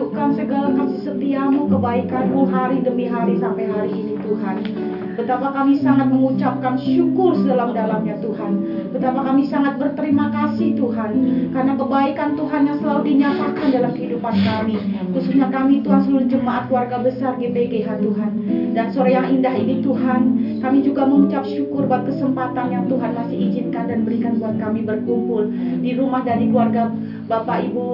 [0.00, 4.56] tunjukkan segala kasih setiamu, kebaikanmu hari demi hari sampai hari ini Tuhan.
[5.12, 8.52] Betapa kami sangat mengucapkan syukur sedalam-dalamnya Tuhan.
[8.96, 11.12] Betapa kami sangat berterima kasih Tuhan.
[11.52, 14.80] Karena kebaikan Tuhan yang selalu dinyatakan dalam kehidupan kami.
[15.12, 18.30] Khususnya kami Tuhan seluruh jemaat keluarga besar GPGH Tuhan.
[18.72, 20.22] Dan sore yang indah ini Tuhan.
[20.64, 25.52] Kami juga mengucap syukur buat kesempatan yang Tuhan masih izinkan dan berikan buat kami berkumpul.
[25.84, 26.88] Di rumah dari keluarga
[27.28, 27.86] Bapak Ibu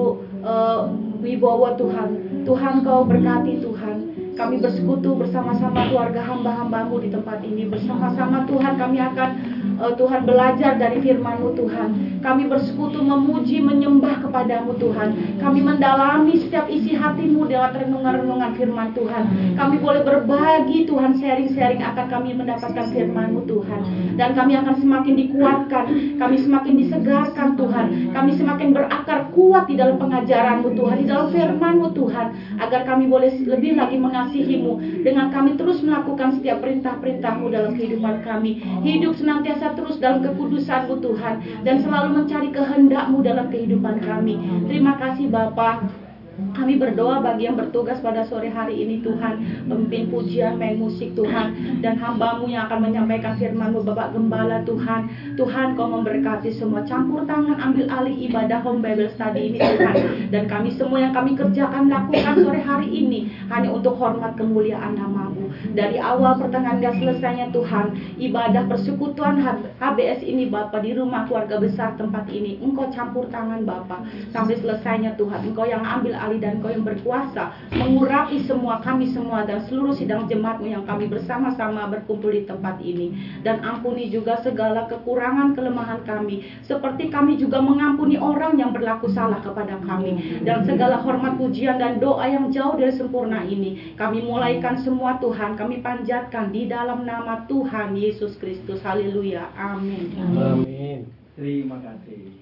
[0.46, 2.10] uh, Wibowo Tuhan.
[2.44, 3.96] Tuhan kau berkati Tuhan.
[4.36, 7.64] Kami bersekutu bersama-sama keluarga hamba-hambamu di tempat ini.
[7.72, 9.30] Bersama-sama Tuhan kami akan
[9.78, 11.88] uh, Tuhan belajar dari firman-Mu Tuhan.
[12.20, 15.38] Kami bersekutu memuji, menyembah kepadamu Tuhan.
[15.38, 19.54] Kami mendalami setiap isi hatimu dengan renungan-renungan firman Tuhan.
[19.54, 23.80] Kami boleh berbagi Tuhan, sharing-sharing akan kami mendapatkan firman-Mu Tuhan.
[24.16, 25.84] Dan kami akan semakin dikuatkan,
[26.18, 27.86] kami semakin disegarkan Tuhan.
[28.10, 32.26] Kami semakin berakar kuat di dalam pengajaran-Mu Tuhan, di dalam firman-Mu Tuhan.
[32.56, 38.22] Agar kami boleh lebih lagi mengasihi mengasihimu dengan kami terus melakukan setiap perintah-perintahmu dalam kehidupan
[38.22, 41.34] kami hidup senantiasa terus dalam kekudusanmu Tuhan
[41.66, 44.38] dan selalu mencari kehendakmu dalam kehidupan kami.
[44.70, 46.05] Terima kasih Bapak
[46.36, 49.64] kami berdoa bagi yang bertugas pada sore hari ini Tuhan.
[49.64, 51.80] Pemimpin pujian, main musik Tuhan.
[51.80, 55.08] Dan hambamu yang akan menyampaikan firmanmu Bapak Gembala Tuhan.
[55.40, 56.84] Tuhan kau memberkati semua.
[56.84, 59.96] Campur tangan Ambil alih ibadah home Bible study ini Tuhan.
[60.28, 65.48] Dan kami semua yang kami kerjakan lakukan sore hari ini Hanya untuk hormat kemuliaan namamu.
[65.72, 69.40] Dari awal pertengahan dan selesainya Tuhan, ibadah persekutuan
[69.80, 74.04] HBS ini Bapak di rumah keluarga besar tempat ini, Engkau campur tangan Bapak.
[74.36, 75.48] Sampai selesainya Tuhan.
[75.48, 80.26] Engkau yang ambil alih dan Engkau yang berkuasa mengurapi semua kami semua dan seluruh sidang
[80.26, 83.14] jemaatmu yang kami bersama-sama berkumpul di tempat ini.
[83.46, 89.38] Dan ampuni juga segala kekurangan kelemahan kami, seperti kami juga mengampuni orang yang berlaku salah
[89.40, 90.42] kepada kami.
[90.42, 95.54] Dan segala hormat pujian dan doa yang jauh dari sempurna ini, kami mulaikan semua Tuhan,
[95.54, 98.82] kami panjatkan di dalam nama Tuhan Yesus Kristus.
[98.82, 99.48] Haleluya.
[99.54, 100.10] Amin.
[100.18, 101.06] Amin.
[101.36, 102.32] Terima kasih.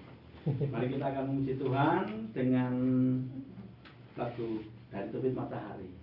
[0.45, 2.03] Mari kita akan memuji Tuhan
[2.37, 2.73] dengan
[4.15, 5.94] lagu dari terbit matahari.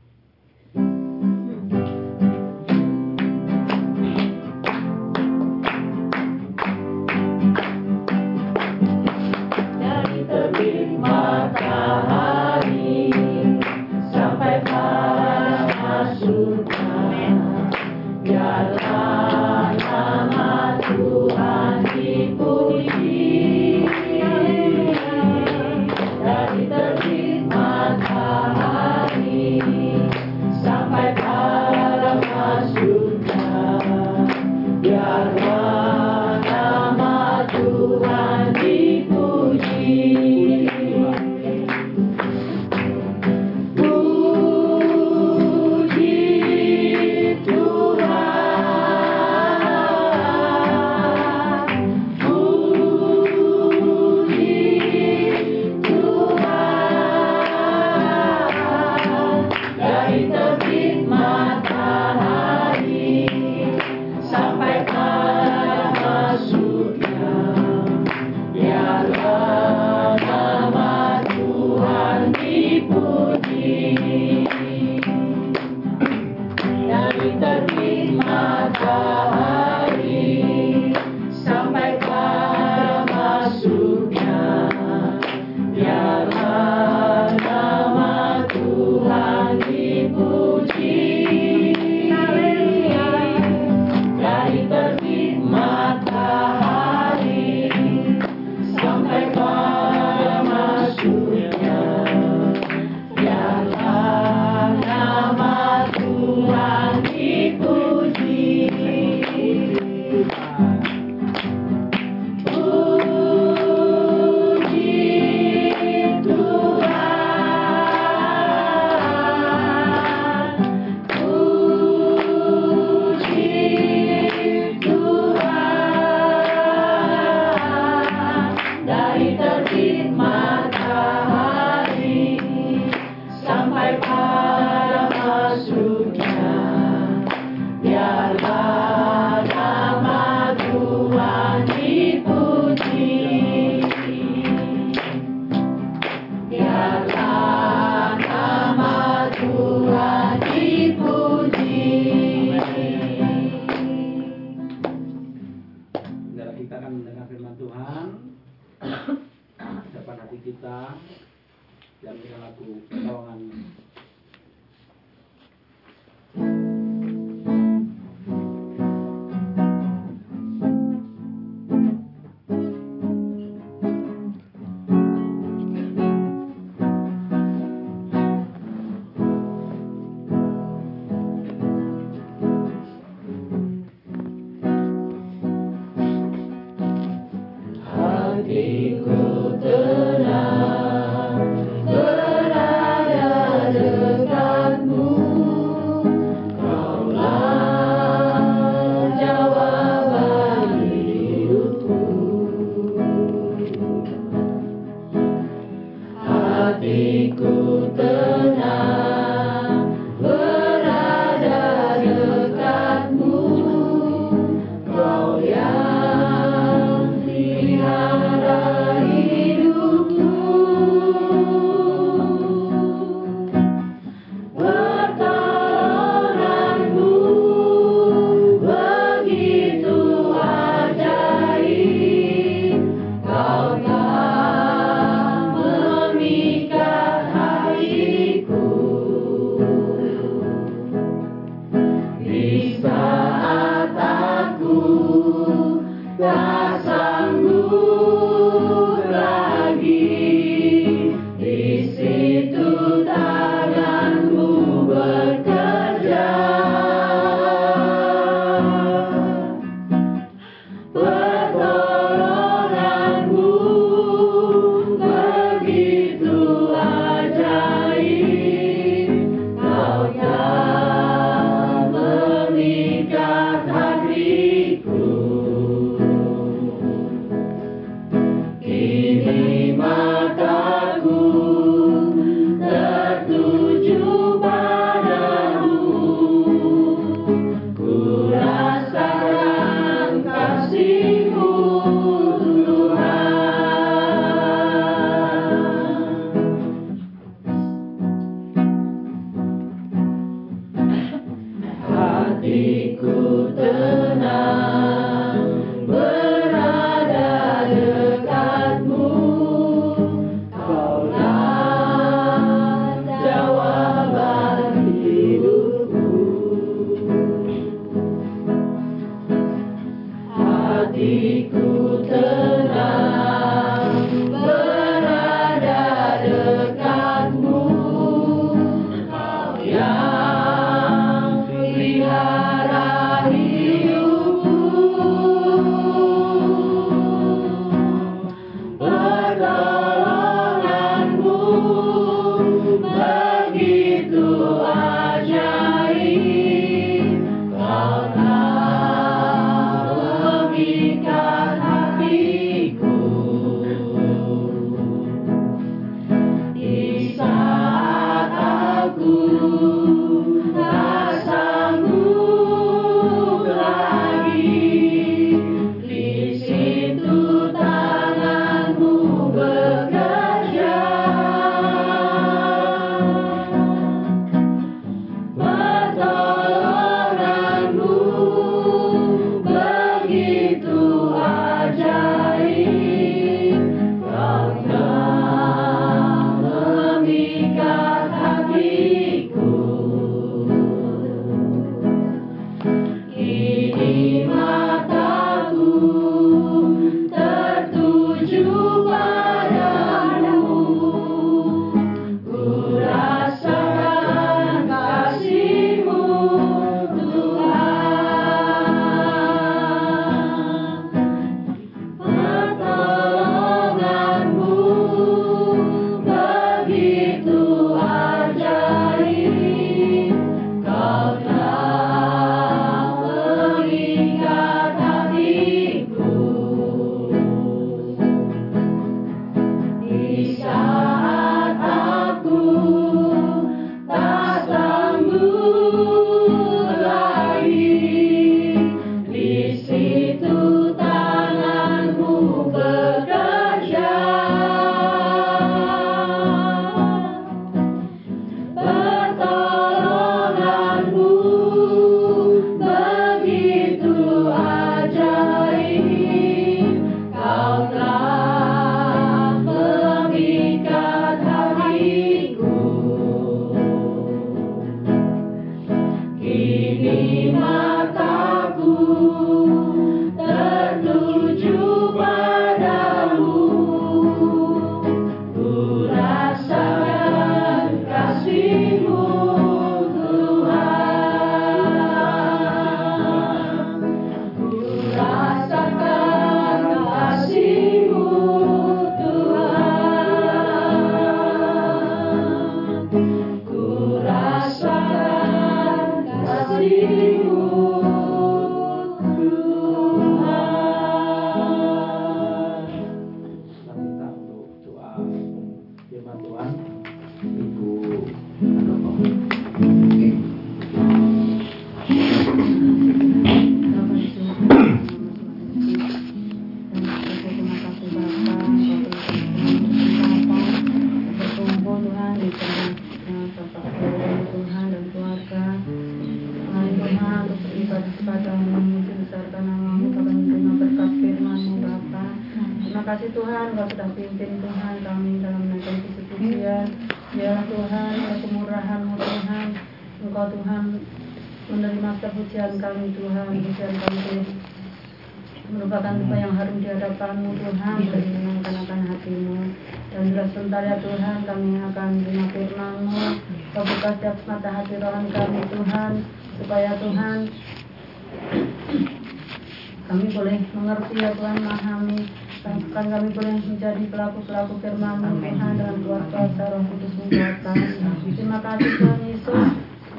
[568.81, 569.45] Tuhan Yesus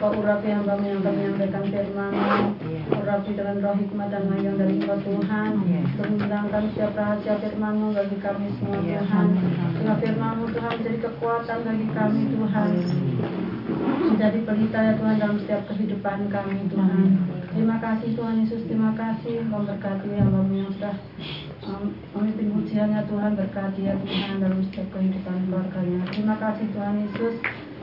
[0.02, 2.58] Kau urapi kami yang kami menyampaikan firman-Mu
[2.90, 5.50] Urapi dengan roh hikmat dan ayam dari Engkau Tuhan.
[5.62, 5.82] Iya.
[5.94, 9.26] Untuk setiap rahasia firmanmu bagi kami semua iya, Tuhan.
[9.78, 12.68] Sehingga firman Tuhan menjadi kekuatan bagi kami Tuhan.
[12.74, 13.28] Iya.
[14.10, 17.06] Menjadi pelita ya Tuhan dalam setiap kehidupan kami Tuhan.
[17.54, 19.46] Terima kasih Tuhan Yesus, terima kasih.
[19.46, 20.96] Memberkati yang kami yang sudah
[22.18, 23.38] memimpin ujiannya Tuhan.
[23.38, 26.10] Berkati ya Tuhan dalam setiap kehidupan keluarganya.
[26.10, 27.38] Terima kasih Tuhan Yesus.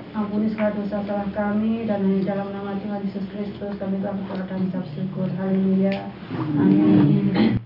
[0.09, 4.41] Ampuni segala dosa salah kami dan hanya dalam nama Tuhan Yesus Kristus kami telah berdoa
[4.49, 5.29] dan ucap syukur.
[5.37, 6.09] Haleluya.
[6.57, 7.61] Amin.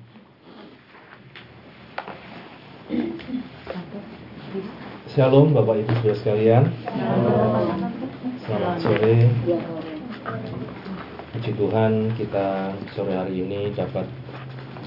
[5.15, 6.63] Shalom Bapak Ibu Saudara sekalian.
[8.43, 9.15] Selamat sore.
[11.31, 14.03] Puji Tuhan kita sore hari ini dapat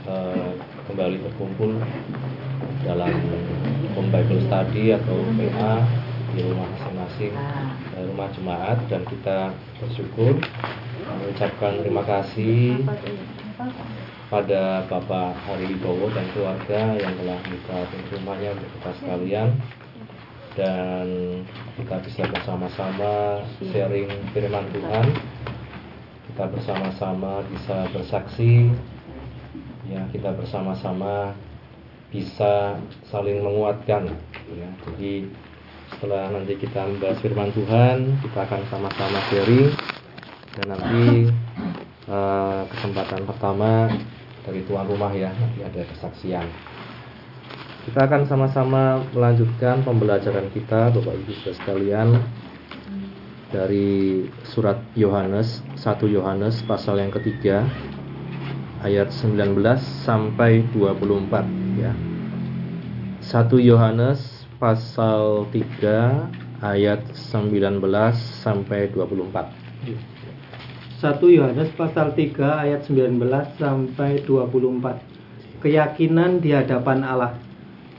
[0.05, 0.53] uh,
[0.93, 1.81] kembali berkumpul
[2.85, 3.17] dalam
[3.97, 5.73] home Bible study atau PA
[6.37, 9.39] di rumah masing masing-masing eh, rumah jemaat dan kita
[9.81, 10.37] bersyukur
[11.01, 12.85] mengucapkan terima kasih
[14.29, 19.49] pada Bapak Hari Wibowo dan keluarga yang telah buka pintu rumahnya untuk kita sekalian.
[20.57, 21.07] Dan
[21.77, 25.07] kita bisa bersama-sama sharing firman Tuhan.
[26.33, 28.73] Kita bersama-sama bisa bersaksi.
[29.87, 31.37] Ya kita bersama-sama
[32.11, 32.77] bisa
[33.09, 34.11] saling menguatkan.
[34.53, 35.29] Ya jadi
[35.95, 39.71] setelah nanti kita membahas firman Tuhan kita akan sama-sama sharing
[40.57, 41.05] dan nanti
[42.11, 43.93] uh, kesempatan pertama
[44.43, 46.47] dari tuan rumah ya nanti ada kesaksian
[47.87, 52.19] kita akan sama-sama melanjutkan pembelajaran kita Bapak Ibu sekalian
[53.55, 57.63] dari surat Yohanes 1 Yohanes pasal yang ketiga
[58.83, 59.59] ayat 19
[60.05, 61.93] sampai 24 ya.
[63.23, 67.81] 1 Yohanes pasal 3 ayat 19
[68.41, 69.53] sampai 24.
[70.97, 73.21] 1 Yohanes pasal 3 ayat 19
[73.61, 75.61] sampai 24.
[75.61, 77.37] Keyakinan di hadapan Allah.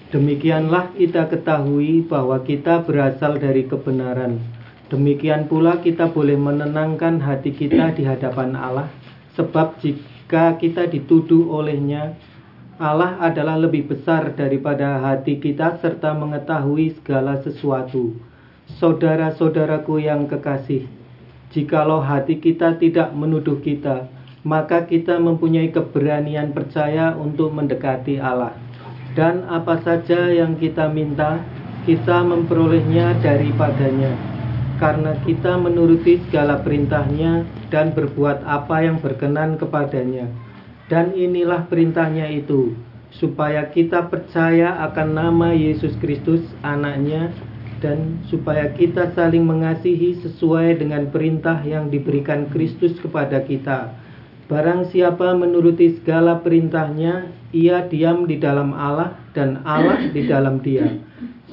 [0.09, 4.39] Demikianlah kita ketahui bahwa kita berasal dari kebenaran.
[4.87, 8.87] Demikian pula kita boleh menenangkan hati kita di hadapan Allah,
[9.35, 12.15] sebab jika kita dituduh olehnya,
[12.77, 18.13] Allah adalah lebih besar daripada hati kita serta mengetahui segala sesuatu.
[18.77, 20.85] Saudara-saudaraku yang kekasih,
[21.49, 24.05] jikalau hati kita tidak menuduh kita,
[24.45, 28.53] maka kita mempunyai keberanian percaya untuk mendekati Allah.
[29.17, 31.41] Dan apa saja yang kita minta,
[31.89, 34.37] kita memperolehnya daripadanya
[34.77, 37.41] karena kita menuruti segala perintahnya
[37.73, 40.29] dan berbuat apa yang berkenan kepadanya.
[40.87, 42.71] Dan inilah perintahnya itu,
[43.11, 47.35] supaya kita percaya akan nama Yesus Kristus anaknya
[47.83, 53.93] dan supaya kita saling mengasihi sesuai dengan perintah yang diberikan Kristus kepada kita.
[54.47, 60.87] Barang siapa menuruti segala perintahnya, ia diam di dalam Allah dan Allah di dalam dia.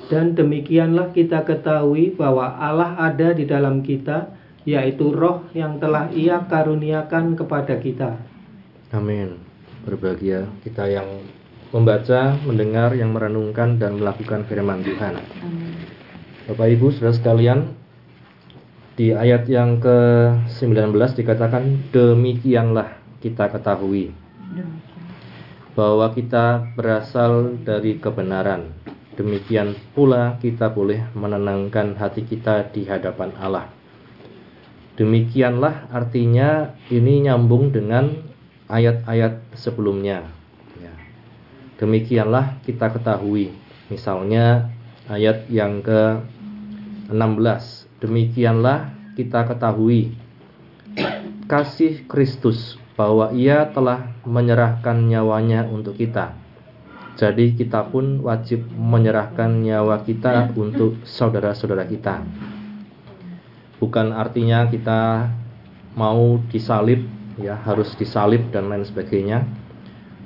[0.07, 4.31] Dan demikianlah kita ketahui bahwa Allah ada di dalam kita,
[4.63, 8.34] yaitu roh yang telah ia karuniakan kepada kita.
[8.95, 9.43] Amin.
[9.83, 11.27] Berbahagia kita yang
[11.75, 15.19] membaca, mendengar, yang merenungkan dan melakukan firman Tuhan.
[16.47, 17.75] Bapak Ibu, Saudara sekalian,
[18.95, 24.15] di ayat yang ke-19 dikatakan demikianlah kita ketahui
[25.75, 28.71] bahwa kita berasal dari kebenaran
[29.19, 33.67] demikian pula kita boleh menenangkan hati kita di hadapan Allah.
[34.95, 38.34] Demikianlah artinya ini nyambung dengan
[38.69, 40.29] ayat-ayat sebelumnya.
[40.81, 40.95] Ya.
[41.81, 43.53] Demikianlah kita ketahui.
[43.93, 44.73] Misalnya
[45.11, 47.65] ayat yang ke-16.
[48.01, 50.13] Demikianlah kita ketahui
[51.45, 56.45] kasih Kristus bahwa ia telah menyerahkan nyawanya untuk kita
[57.15, 62.27] jadi kita pun wajib menyerahkan nyawa kita untuk saudara-saudara kita.
[63.79, 65.31] Bukan artinya kita
[65.95, 67.07] mau disalib
[67.41, 69.43] ya harus disalib dan lain sebagainya.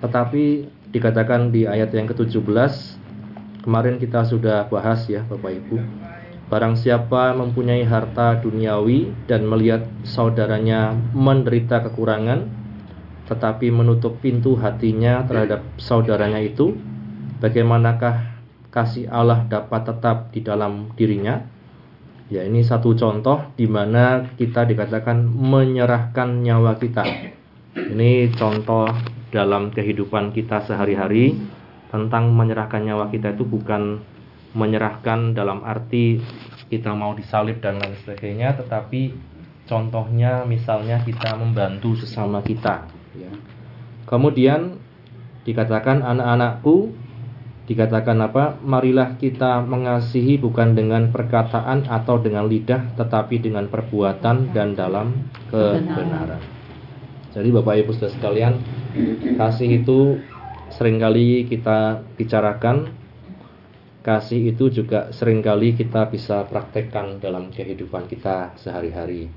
[0.05, 2.75] Tetapi dikatakan di ayat yang ke-17
[3.65, 5.77] kemarin kita sudah bahas ya Bapak Ibu.
[6.49, 12.49] Barang siapa mempunyai harta duniawi dan melihat saudaranya menderita kekurangan,
[13.29, 16.73] tetapi menutup pintu hatinya terhadap saudaranya itu,
[17.45, 18.41] bagaimanakah
[18.73, 21.45] kasih Allah dapat tetap di dalam dirinya?
[22.29, 27.01] Ya, ini satu contoh di mana kita dikatakan menyerahkan nyawa kita.
[27.73, 28.85] Ini contoh
[29.33, 31.41] dalam kehidupan kita sehari-hari
[31.89, 34.05] tentang menyerahkan nyawa kita itu bukan
[34.53, 36.21] menyerahkan dalam arti
[36.69, 39.17] kita mau disalib dan lain sebagainya, tetapi
[39.65, 43.33] contohnya misalnya kita membantu sesama kita ya.
[44.05, 44.77] Kemudian
[45.49, 46.93] dikatakan anak-anakku
[47.69, 48.57] dikatakan apa?
[48.65, 56.41] Marilah kita mengasihi bukan dengan perkataan atau dengan lidah tetapi dengan perbuatan dan dalam kebenaran.
[57.37, 58.55] Jadi Bapak Ibu Saudara sekalian,
[59.37, 60.17] kasih itu
[60.73, 62.89] sering kali kita bicarakan
[64.09, 69.29] kasih itu juga sering kali kita bisa praktekkan dalam kehidupan kita sehari-hari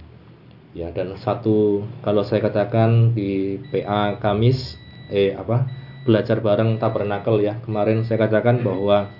[0.72, 4.80] ya dan satu kalau saya katakan di PA Kamis
[5.12, 5.68] eh apa
[6.04, 7.60] belajar bareng tabernakel ya.
[7.62, 9.12] Kemarin saya katakan bahwa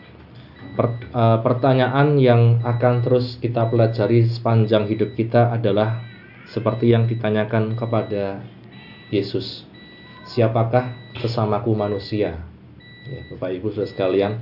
[0.74, 6.02] per, uh, pertanyaan yang akan terus kita pelajari sepanjang hidup kita adalah
[6.50, 8.44] seperti yang ditanyakan kepada
[9.14, 9.68] Yesus.
[10.28, 12.40] Siapakah sesamaku manusia?
[13.10, 14.34] Ya, Bapak Ibu Saudara sekalian,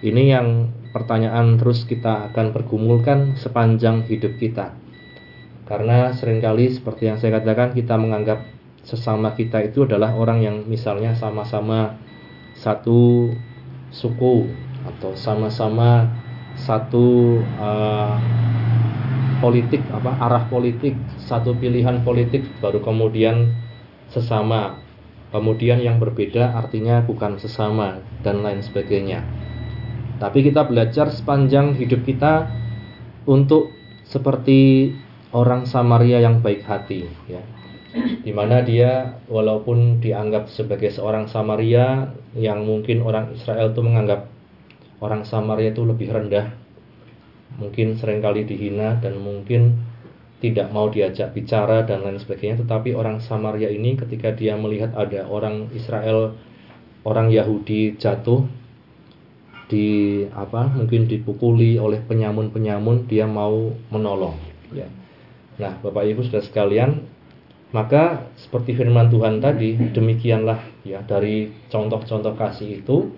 [0.00, 4.74] ini yang pertanyaan terus kita akan pergumulkan sepanjang hidup kita.
[5.68, 8.42] Karena sering kali seperti yang saya katakan kita menganggap
[8.90, 11.94] sesama kita itu adalah orang yang misalnya sama-sama
[12.58, 13.30] satu
[13.94, 14.50] suku
[14.82, 16.10] atau sama-sama
[16.58, 18.18] satu uh,
[19.38, 23.54] politik apa arah politik satu pilihan politik baru kemudian
[24.10, 24.82] sesama
[25.30, 29.22] kemudian yang berbeda artinya bukan sesama dan lain sebagainya
[30.18, 32.50] tapi kita belajar sepanjang hidup kita
[33.24, 33.70] untuk
[34.02, 34.90] seperti
[35.30, 37.40] orang Samaria yang baik hati ya.
[38.22, 44.30] Di mana dia walaupun dianggap sebagai seorang Samaria yang mungkin orang Israel itu menganggap
[45.02, 46.54] orang Samaria itu lebih rendah.
[47.58, 49.74] Mungkin sering kali dihina dan mungkin
[50.40, 55.28] tidak mau diajak bicara dan lain sebagainya tetapi orang Samaria ini ketika dia melihat ada
[55.28, 56.32] orang Israel
[57.04, 58.48] orang Yahudi jatuh
[59.68, 64.34] di apa mungkin dipukuli oleh penyamun-penyamun dia mau menolong
[64.72, 64.88] ya.
[65.60, 67.04] Nah, Bapak Ibu sudah sekalian,
[67.70, 73.14] maka seperti firman Tuhan tadi, demikianlah ya dari contoh-contoh kasih itu,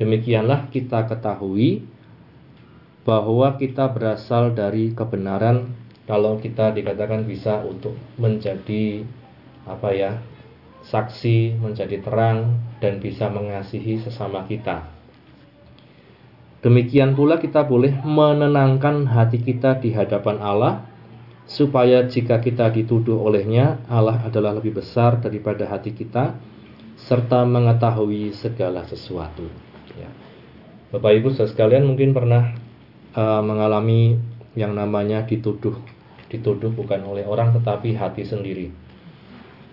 [0.00, 1.84] demikianlah kita ketahui
[3.04, 5.72] bahwa kita berasal dari kebenaran
[6.08, 9.04] kalau kita dikatakan bisa untuk menjadi
[9.68, 10.12] apa ya
[10.80, 14.88] saksi menjadi terang dan bisa mengasihi sesama kita.
[16.60, 20.89] Demikian pula kita boleh menenangkan hati kita di hadapan Allah
[21.50, 26.38] supaya jika kita dituduh olehnya Allah adalah lebih besar daripada hati kita
[26.94, 29.50] serta mengetahui segala sesuatu.
[29.98, 30.10] Ya.
[30.94, 32.54] Bapak Ibu sekalian mungkin pernah
[33.18, 34.14] uh, mengalami
[34.54, 35.74] yang namanya dituduh,
[36.30, 38.70] dituduh bukan oleh orang tetapi hati sendiri.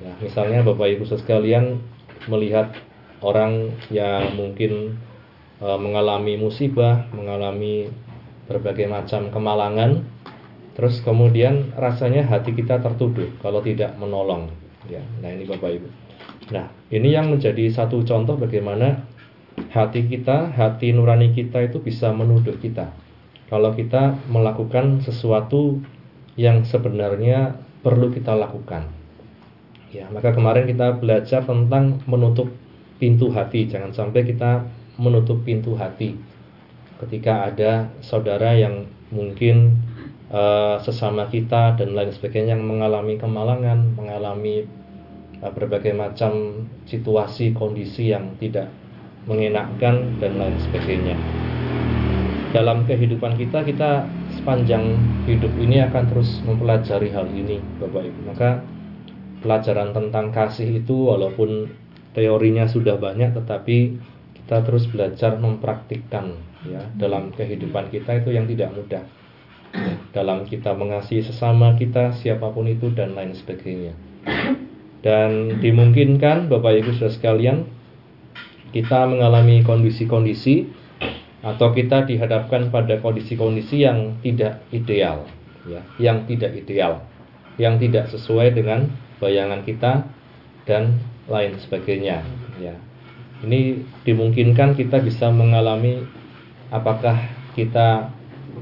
[0.01, 1.77] Ya, misalnya Bapak Ibu sekalian
[2.25, 2.73] melihat
[3.21, 4.97] orang yang mungkin
[5.57, 7.89] E, mengalami musibah, mengalami
[8.45, 10.05] berbagai macam kemalangan,
[10.77, 14.53] terus kemudian rasanya hati kita tertuduh kalau tidak menolong.
[14.85, 15.89] Ya, nah ini Bapak Ibu.
[16.53, 19.03] Nah, ini yang menjadi satu contoh bagaimana
[19.73, 22.93] hati kita, hati nurani kita itu bisa menuduh kita.
[23.49, 25.81] Kalau kita melakukan sesuatu
[26.37, 28.87] yang sebenarnya perlu kita lakukan.
[29.89, 32.53] Ya, maka kemarin kita belajar tentang menutup
[33.01, 33.65] pintu hati.
[33.65, 34.67] Jangan sampai kita
[34.99, 36.19] menutup pintu hati
[36.97, 39.77] ketika ada saudara yang mungkin
[40.31, 44.67] uh, sesama kita dan lain sebagainya yang mengalami kemalangan, mengalami
[45.39, 48.71] uh, berbagai macam situasi kondisi yang tidak
[49.27, 51.15] mengenakkan dan lain sebagainya.
[52.55, 54.07] Dalam kehidupan kita kita
[54.39, 54.95] sepanjang
[55.27, 58.19] hidup ini akan terus mempelajari hal ini, Bapak Ibu.
[58.31, 58.63] Maka
[59.43, 61.67] pelajaran tentang kasih itu walaupun
[62.15, 63.99] teorinya sudah banyak tetapi
[64.33, 69.03] kita terus belajar mempraktikkan ya dalam kehidupan kita itu yang tidak mudah
[70.17, 73.93] dalam kita mengasihi sesama kita siapa pun itu dan lain sebagainya.
[75.01, 77.57] Dan dimungkinkan Bapak Ibu Saudara sekalian
[78.75, 80.67] kita mengalami kondisi-kondisi
[81.45, 85.23] atau kita dihadapkan pada kondisi-kondisi yang tidak ideal
[85.63, 87.07] ya yang tidak ideal
[87.55, 88.91] yang tidak sesuai dengan
[89.23, 90.05] bayangan kita
[90.67, 92.23] dan lain sebagainya
[92.59, 92.75] ya.
[93.37, 96.01] Ini dimungkinkan kita bisa mengalami
[96.73, 97.21] apakah
[97.53, 98.09] kita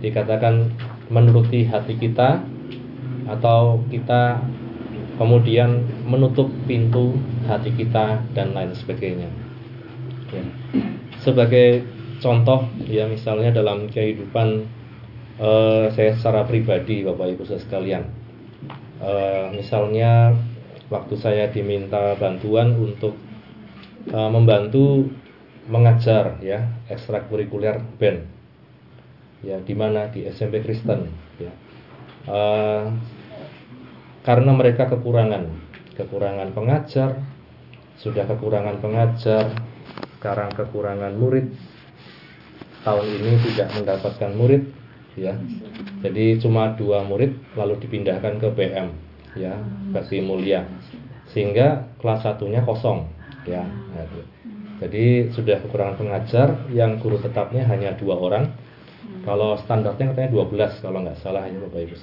[0.03, 0.75] dikatakan
[1.09, 2.41] menuruti hati kita
[3.25, 4.41] atau kita
[5.17, 7.15] kemudian menutup pintu
[7.47, 9.29] hati kita dan lain sebagainya.
[10.33, 10.43] Ya.
[11.23, 11.85] Sebagai
[12.19, 14.67] contoh ya misalnya dalam kehidupan
[15.39, 18.03] uh, saya secara pribadi Bapak Ibu sekalian,
[18.99, 20.35] uh, misalnya
[20.91, 23.17] waktu saya diminta bantuan untuk
[24.11, 25.09] uh, membantu
[25.65, 28.34] mengajar ya ekstrakurikuler band
[29.45, 30.09] ya di mana?
[30.09, 31.53] Di SMP Kristen ya.
[32.25, 32.89] Uh,
[34.25, 35.45] karena mereka kekurangan
[35.93, 37.21] kekurangan pengajar
[38.01, 39.53] sudah kekurangan pengajar
[40.17, 41.53] sekarang kekurangan murid
[42.81, 44.65] tahun ini tidak mendapatkan murid
[45.13, 45.37] ya.
[46.01, 48.89] Jadi cuma dua murid lalu dipindahkan ke BM
[49.37, 49.53] ya
[49.93, 50.65] Bakti Mulia.
[51.29, 53.05] Sehingga kelas satunya kosong
[53.45, 53.61] ya.
[53.61, 54.05] Nah,
[54.81, 58.51] jadi sudah kekurangan pengajar yang guru tetapnya hanya dua orang
[59.25, 61.95] kalau standarnya katanya 12 kalau nggak salah ya Bapak Ibu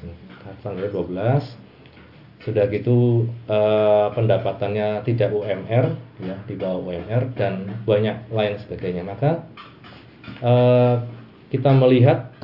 [0.61, 8.58] standarnya 12 sudah gitu eh, pendapatannya tidak UMR ya di bawah UMR dan banyak lain
[8.66, 9.06] sebagainya.
[9.06, 9.46] Maka
[10.42, 10.94] eh,
[11.54, 12.35] kita melihat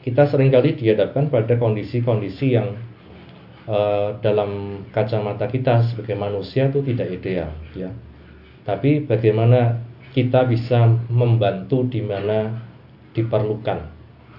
[0.00, 2.72] kita sering kali dihadapkan pada kondisi-kondisi yang
[3.68, 7.92] uh, dalam kacamata kita sebagai manusia itu tidak ideal ya.
[8.64, 9.80] Tapi bagaimana
[10.16, 12.69] kita bisa membantu di mana
[13.16, 13.78] diperlukan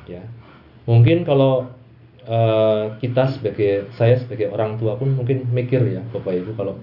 [0.08, 0.24] ya.
[0.88, 1.70] Mungkin kalau
[2.26, 6.78] eh, kita sebagai saya sebagai orang tua pun mungkin mikir ya bapak ibu kalau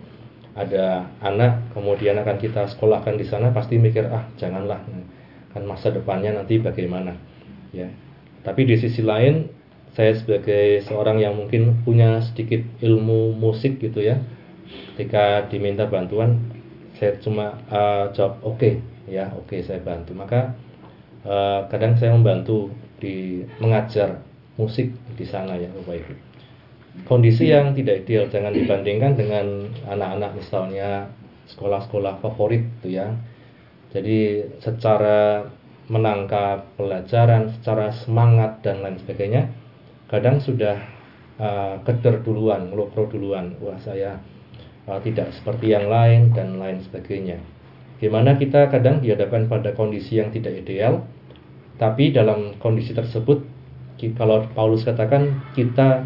[0.59, 4.83] ada anak kemudian akan kita sekolahkan di sana pasti mikir ah janganlah
[5.55, 7.15] kan masa depannya nanti bagaimana
[7.71, 7.89] ya.
[8.43, 9.51] Tapi di sisi lain
[9.95, 14.23] saya sebagai seorang yang mungkin punya sedikit ilmu musik gitu ya
[14.95, 16.39] ketika diminta bantuan
[16.99, 18.73] saya cuma uh, jawab oke okay.
[19.07, 20.15] ya oke okay, saya bantu.
[20.15, 20.59] Maka
[21.29, 24.25] uh, kadang saya membantu di mengajar
[24.57, 26.15] musik di sana ya Bapak Ibu.
[27.07, 31.07] Kondisi yang tidak ideal jangan dibandingkan dengan anak-anak misalnya
[31.55, 33.15] sekolah-sekolah favorit gitu ya.
[33.95, 35.47] Jadi secara
[35.89, 39.49] menangkap pelajaran secara semangat dan lain sebagainya
[40.11, 40.77] kadang sudah
[41.39, 43.55] uh, keder duluan ngelokro duluan.
[43.63, 44.19] Wah saya
[44.91, 47.39] uh, tidak seperti yang lain dan lain sebagainya.
[47.99, 51.03] Gimana kita kadang dihadapkan pada kondisi yang tidak ideal,
[51.79, 53.43] tapi dalam kondisi tersebut,
[54.19, 56.03] kalau Paulus katakan kita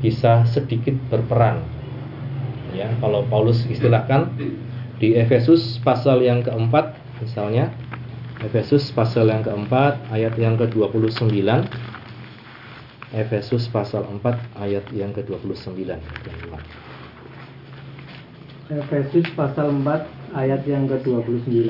[0.00, 1.60] bisa sedikit berperan.
[2.72, 4.32] Ya, kalau Paulus istilahkan
[5.00, 7.72] di Efesus pasal yang keempat, misalnya
[8.40, 11.44] Efesus pasal yang keempat ayat yang ke-29
[13.12, 14.24] Efesus pasal 4
[14.64, 15.76] ayat yang ke-29
[18.72, 19.84] Efesus pasal 4
[20.32, 21.68] ayat yang ke-29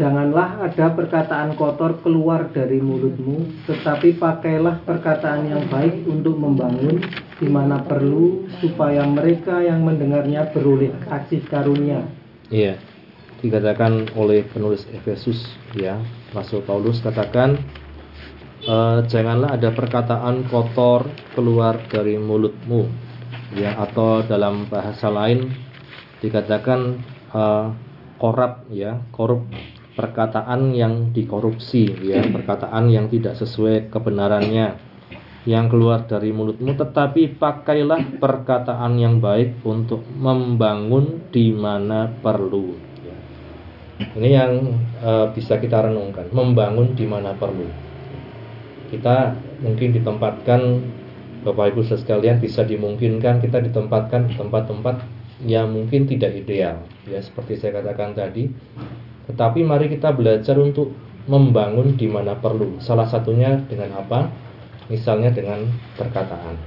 [0.00, 7.04] Janganlah ada perkataan kotor keluar dari mulutmu Tetapi pakailah perkataan yang baik untuk membangun
[7.36, 12.00] di mana perlu Supaya mereka yang mendengarnya beroleh kasih karunia.
[12.48, 12.80] Iya,
[13.44, 15.36] dikatakan oleh penulis Efesus
[15.76, 16.00] ya.
[16.32, 17.60] Rasul Paulus katakan
[18.64, 23.10] e, Janganlah ada perkataan kotor keluar dari mulutmu
[23.54, 25.50] ya atau dalam bahasa lain
[26.20, 27.00] dikatakan
[27.32, 27.72] uh,
[28.20, 29.48] korup ya korup
[29.94, 34.90] perkataan yang dikorupsi ya perkataan yang tidak sesuai kebenarannya
[35.48, 36.76] yang keluar dari mulutmu.
[36.76, 42.76] Tetapi pakailah perkataan yang baik untuk membangun di mana perlu.
[43.00, 43.16] Ya.
[44.20, 44.52] ini yang
[45.00, 47.64] uh, bisa kita renungkan membangun di mana perlu.
[48.92, 50.60] Kita mungkin ditempatkan
[51.40, 55.00] Bapak Ibu sekalian bisa dimungkinkan kita ditempatkan di tempat-tempat
[55.48, 56.84] yang mungkin tidak ideal.
[57.08, 58.52] Ya seperti saya katakan tadi
[59.30, 60.90] tetapi mari kita belajar untuk
[61.30, 62.82] membangun di mana perlu.
[62.82, 64.26] Salah satunya dengan apa?
[64.90, 66.58] Misalnya dengan perkataan.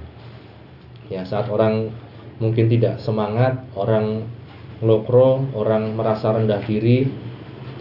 [1.12, 1.91] Ya saat orang
[2.39, 4.23] mungkin tidak semangat orang
[4.80, 7.08] lokro orang merasa rendah diri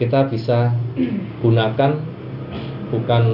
[0.02, 0.74] kita bisa
[1.38, 2.02] gunakan
[2.90, 3.24] bukan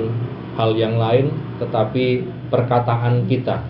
[0.60, 3.64] hal yang lain tetapi perkataan kita.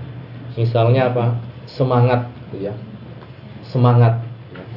[0.59, 1.39] Misalnya apa?
[1.71, 2.27] Semangat
[2.59, 2.75] ya.
[3.63, 4.19] Semangat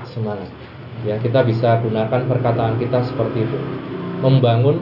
[0.05, 0.61] semangat
[1.05, 3.57] ya kita bisa gunakan perkataan kita seperti itu.
[4.21, 4.77] Membangun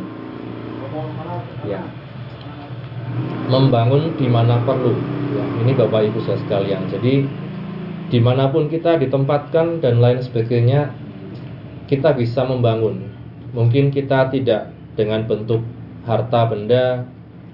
[1.68, 1.82] ya.
[3.50, 4.94] Membangun di mana perlu.
[5.34, 6.90] Ya ini bapak ibu saya sekalian.
[6.92, 7.26] Jadi
[8.10, 10.94] di mana pun kita ditempatkan dan lain sebagainya
[11.90, 13.10] kita bisa membangun.
[13.54, 15.66] Mungkin kita tidak dengan bentuk
[16.06, 17.06] harta benda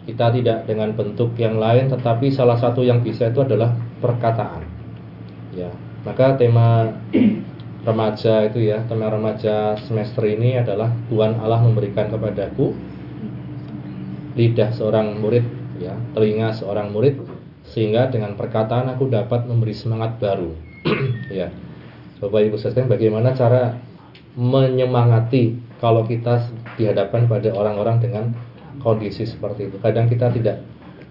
[0.06, 4.62] kita tidak dengan bentuk yang lain tetapi salah satu yang bisa itu adalah perkataan.
[5.58, 5.74] Ya
[6.06, 6.94] maka tema
[7.86, 12.74] remaja itu ya, tema remaja semester ini adalah Tuhan Allah memberikan kepadaku
[14.36, 15.46] lidah seorang murid
[15.80, 17.22] ya, telinga seorang murid
[17.72, 20.52] sehingga dengan perkataan aku dapat memberi semangat baru.
[21.40, 21.50] ya.
[22.20, 23.76] Bapak Ibu sekalian bagaimana cara
[24.40, 26.48] menyemangati kalau kita
[26.80, 28.26] dihadapkan pada orang-orang dengan
[28.80, 29.78] kondisi seperti itu.
[29.80, 30.64] Kadang kita tidak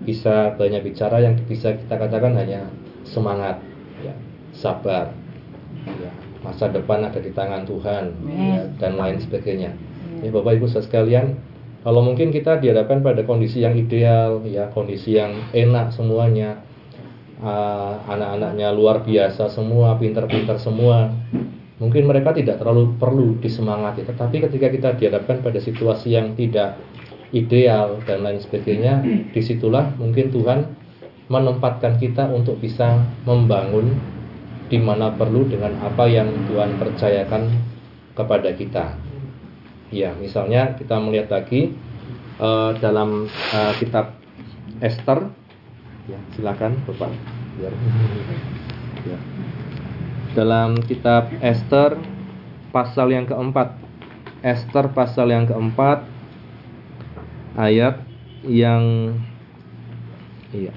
[0.02, 2.66] bisa banyak bicara yang bisa kita katakan hanya
[3.06, 3.60] semangat
[4.02, 4.14] ya
[4.52, 5.12] sabar
[5.86, 6.10] ya,
[6.44, 9.72] masa depan ada di tangan Tuhan ya, dan lain sebagainya.
[10.20, 11.40] Ya Bapak Ibu sekalian
[11.80, 16.60] kalau mungkin kita dihadapkan pada kondisi yang ideal ya kondisi yang enak semuanya
[17.40, 21.12] uh, anak-anaknya luar biasa semua pinter-pinter semua
[21.80, 24.06] mungkin mereka tidak terlalu perlu disemangati.
[24.06, 26.76] Tetapi ketika kita dihadapkan pada situasi yang tidak
[27.34, 29.02] ideal dan lain sebagainya
[29.34, 30.70] di situlah mungkin Tuhan
[31.26, 33.96] menempatkan kita untuk bisa membangun
[34.74, 37.46] di mana perlu dengan apa yang Tuhan percayakan
[38.18, 38.98] kepada kita.
[39.94, 41.78] Ya, misalnya kita melihat lagi
[42.42, 44.18] uh, dalam uh, kitab
[44.82, 45.30] Esther.
[46.10, 47.14] Ya, silakan Bapak.
[47.62, 47.70] Biar.
[49.06, 49.18] Ya.
[50.34, 51.94] Dalam kitab Esther
[52.74, 53.78] pasal yang keempat.
[54.42, 56.02] Esther pasal yang keempat
[57.54, 58.02] ayat
[58.42, 59.14] yang
[60.50, 60.74] iya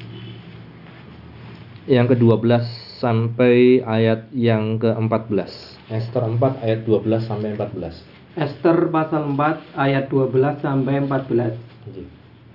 [1.90, 5.52] yang ke-12 sampai ayat yang ke-14.
[5.94, 8.18] Esther 4 ayat 12 sampai 14.
[8.38, 11.58] Esther pasal 4 ayat 12 sampai 14.
[11.94, 12.04] Ji.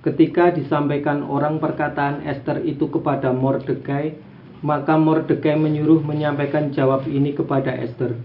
[0.03, 4.19] Ketika disampaikan orang perkataan Esther itu kepada Mordekai,
[4.59, 8.19] maka Mordekai menyuruh menyampaikan jawab ini kepada Esther.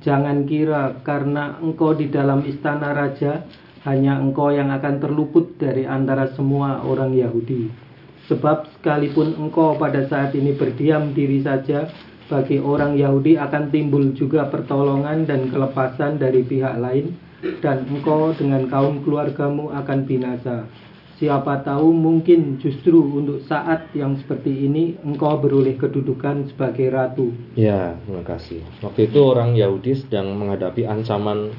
[0.00, 3.44] Jangan kira karena engkau di dalam istana raja,
[3.84, 7.89] hanya engkau yang akan terluput dari antara semua orang Yahudi.
[8.30, 11.90] Sebab sekalipun engkau pada saat ini berdiam diri saja,
[12.30, 17.18] bagi orang Yahudi akan timbul juga pertolongan dan kelepasan dari pihak lain,
[17.58, 20.70] dan engkau dengan kaum keluargamu akan binasa.
[21.18, 27.34] Siapa tahu mungkin justru untuk saat yang seperti ini engkau beroleh kedudukan sebagai ratu.
[27.58, 28.64] Ya, terima kasih.
[28.80, 31.52] Waktu itu orang Yahudi sedang menghadapi ancaman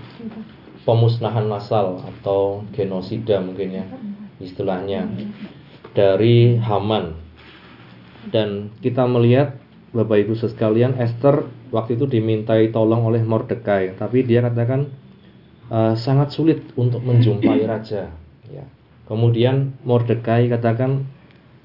[0.82, 3.86] pemusnahan massal atau genosida mungkin ya
[4.42, 5.06] istilahnya
[5.92, 7.18] dari Haman.
[8.30, 9.58] Dan kita melihat
[9.92, 14.88] Bapak Ibu sekalian Esther waktu itu dimintai tolong oleh Mordekai, tapi dia katakan
[15.68, 18.14] "Eh, sangat sulit untuk menjumpai raja.
[18.48, 18.66] Ya.
[19.10, 21.08] Kemudian Mordekai katakan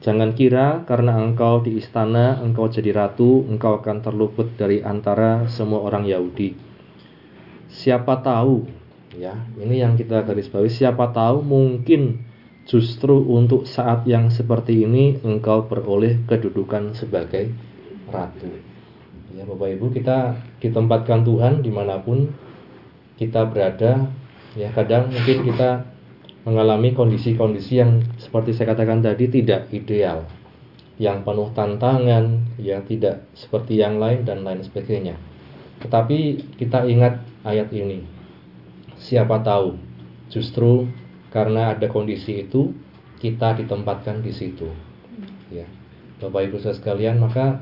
[0.04, 5.80] Jangan kira karena engkau di istana, engkau jadi ratu, engkau akan terluput dari antara semua
[5.88, 6.52] orang Yahudi.
[7.72, 8.68] Siapa tahu,
[9.16, 10.68] ya, ini yang kita garis bawahi.
[10.68, 12.25] Siapa tahu mungkin
[12.66, 17.54] justru untuk saat yang seperti ini engkau beroleh kedudukan sebagai
[18.10, 18.50] ratu.
[19.30, 22.34] Ya, Bapak Ibu, kita ditempatkan Tuhan di mana pun
[23.16, 24.10] kita berada.
[24.58, 25.86] Ya, kadang mungkin kita
[26.42, 30.26] mengalami kondisi-kondisi yang seperti saya katakan tadi tidak ideal,
[30.96, 35.14] yang penuh tantangan, yang tidak seperti yang lain dan lain sebagainya.
[35.84, 36.18] Tetapi
[36.56, 38.02] kita ingat ayat ini.
[38.96, 39.76] Siapa tahu
[40.32, 40.88] justru
[41.30, 42.72] karena ada kondisi itu
[43.18, 44.68] kita ditempatkan di situ.
[45.50, 45.66] Ya.
[46.16, 47.60] Bapak Ibu saudara sekalian, maka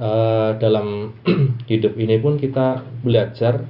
[0.00, 1.16] eh, dalam
[1.70, 3.68] hidup ini pun kita belajar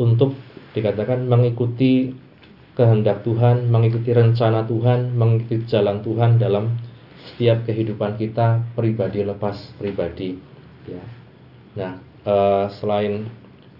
[0.00, 0.34] untuk
[0.72, 2.10] dikatakan mengikuti
[2.74, 6.74] kehendak Tuhan, mengikuti rencana Tuhan, mengikuti jalan Tuhan dalam
[7.32, 10.34] setiap kehidupan kita pribadi lepas pribadi.
[10.88, 11.04] Ya.
[11.78, 11.92] Nah,
[12.24, 13.28] eh, selain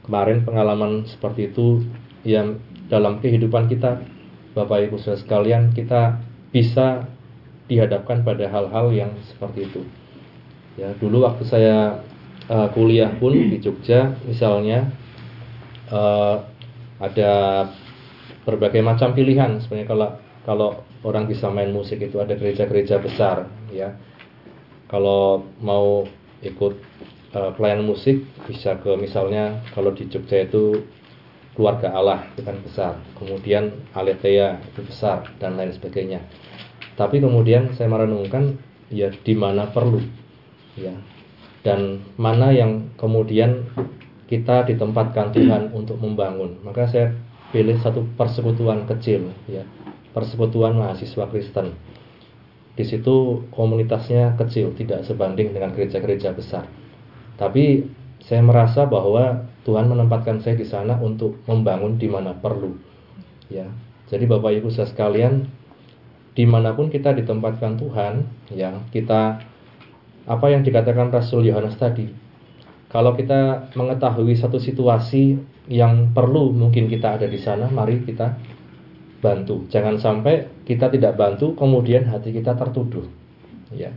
[0.04, 1.80] kemarin pengalaman seperti itu,
[2.24, 2.60] yang
[2.92, 4.04] dalam kehidupan kita,
[4.54, 6.22] Bapak Ibu saudara sekalian, kita
[6.54, 7.10] bisa
[7.66, 9.82] dihadapkan pada hal-hal yang seperti itu.
[10.78, 12.00] Ya, dulu waktu saya
[12.46, 14.90] eh, kuliah pun di Jogja, misalnya
[15.90, 16.36] eh,
[17.02, 17.32] ada
[18.44, 20.08] berbagai macam pilihan sebenarnya kalau
[20.44, 20.70] kalau
[21.02, 23.96] orang bisa main musik itu ada gereja-gereja besar ya
[24.86, 26.04] kalau mau
[26.44, 26.76] ikut
[27.32, 30.84] uh, pelayanan musik bisa ke misalnya kalau di Jogja itu
[31.54, 32.92] keluarga Allah itu kan besar.
[33.16, 36.20] Kemudian Aletheia itu besar dan lain sebagainya.
[36.94, 38.58] Tapi kemudian saya merenungkan
[38.90, 40.02] ya di mana perlu
[40.78, 40.94] ya.
[41.64, 43.64] Dan mana yang kemudian
[44.28, 46.60] kita ditempatkan Tuhan untuk membangun.
[46.60, 47.16] Maka saya
[47.54, 49.64] pilih satu persekutuan kecil ya.
[50.12, 51.74] Persekutuan mahasiswa Kristen.
[52.74, 56.66] Di situ komunitasnya kecil tidak sebanding dengan gereja-gereja besar.
[57.38, 57.86] Tapi
[58.22, 62.76] saya merasa bahwa Tuhan menempatkan saya di sana untuk membangun di mana perlu
[63.48, 63.68] ya
[64.08, 65.48] jadi Bapak Ibu saudara sekalian
[66.34, 68.14] di mana pun kita ditempatkan Tuhan
[68.52, 69.40] ya kita
[70.24, 72.24] apa yang dikatakan Rasul Yohanes tadi
[72.94, 75.34] kalau kita mengetahui satu situasi
[75.66, 78.38] yang perlu mungkin kita ada di sana, mari kita
[79.18, 79.66] bantu.
[79.66, 83.02] Jangan sampai kita tidak bantu, kemudian hati kita tertuduh.
[83.74, 83.90] Ya,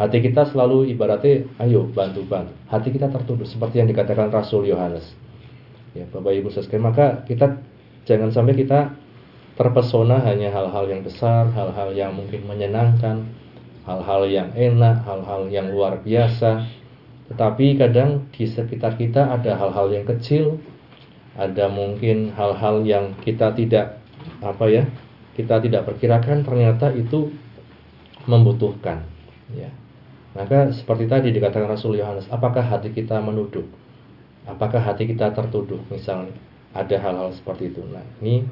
[0.00, 2.56] hati kita selalu ibaratnya, ayo bantu bantu.
[2.72, 5.04] Hati kita tertuduh seperti yang dikatakan Rasul Yohanes.
[5.92, 7.60] Ya, Bapak Ibu sekalian, maka kita
[8.08, 8.96] jangan sampai kita
[9.60, 13.28] terpesona hanya hal-hal yang besar, hal-hal yang mungkin menyenangkan,
[13.84, 16.64] hal-hal yang enak, hal-hal yang luar biasa.
[17.28, 20.56] Tetapi kadang di sekitar kita ada hal-hal yang kecil,
[21.36, 24.00] ada mungkin hal-hal yang kita tidak
[24.44, 24.84] apa ya
[25.32, 27.32] kita tidak perkirakan ternyata itu
[28.28, 29.06] membutuhkan
[29.56, 29.72] ya
[30.36, 33.66] maka seperti tadi dikatakan Rasul Yohanes apakah hati kita menuduh
[34.50, 36.34] apakah hati kita tertuduh misalnya?
[36.70, 37.82] Ada hal-hal seperti itu.
[37.86, 38.46] Nah ini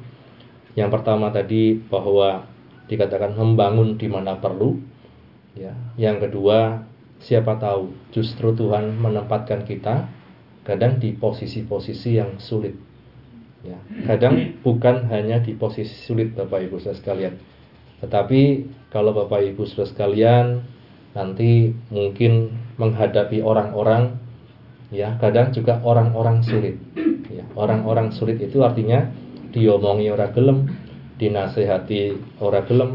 [0.75, 2.47] yang pertama tadi bahwa
[2.91, 4.79] dikatakan membangun di mana perlu
[5.55, 5.75] ya.
[5.95, 6.83] Yang kedua
[7.23, 10.11] siapa tahu justru Tuhan menempatkan kita
[10.67, 12.75] kadang di posisi-posisi yang sulit.
[13.59, 13.75] Ya,
[14.07, 17.35] kadang bukan hanya di posisi sulit Bapak Ibu saudara sekalian,
[17.99, 20.63] tetapi kalau Bapak Ibu saudara sekalian
[21.13, 24.17] nanti mungkin menghadapi orang-orang,
[24.93, 26.77] ya kadang juga orang-orang sulit.
[27.29, 29.09] Ya, orang-orang sulit itu artinya
[29.53, 30.59] diomongi orang gelem,
[31.21, 32.91] dinasehati orang gelem,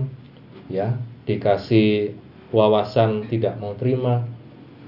[0.70, 2.18] ya dikasih
[2.53, 4.26] wawasan tidak mau terima,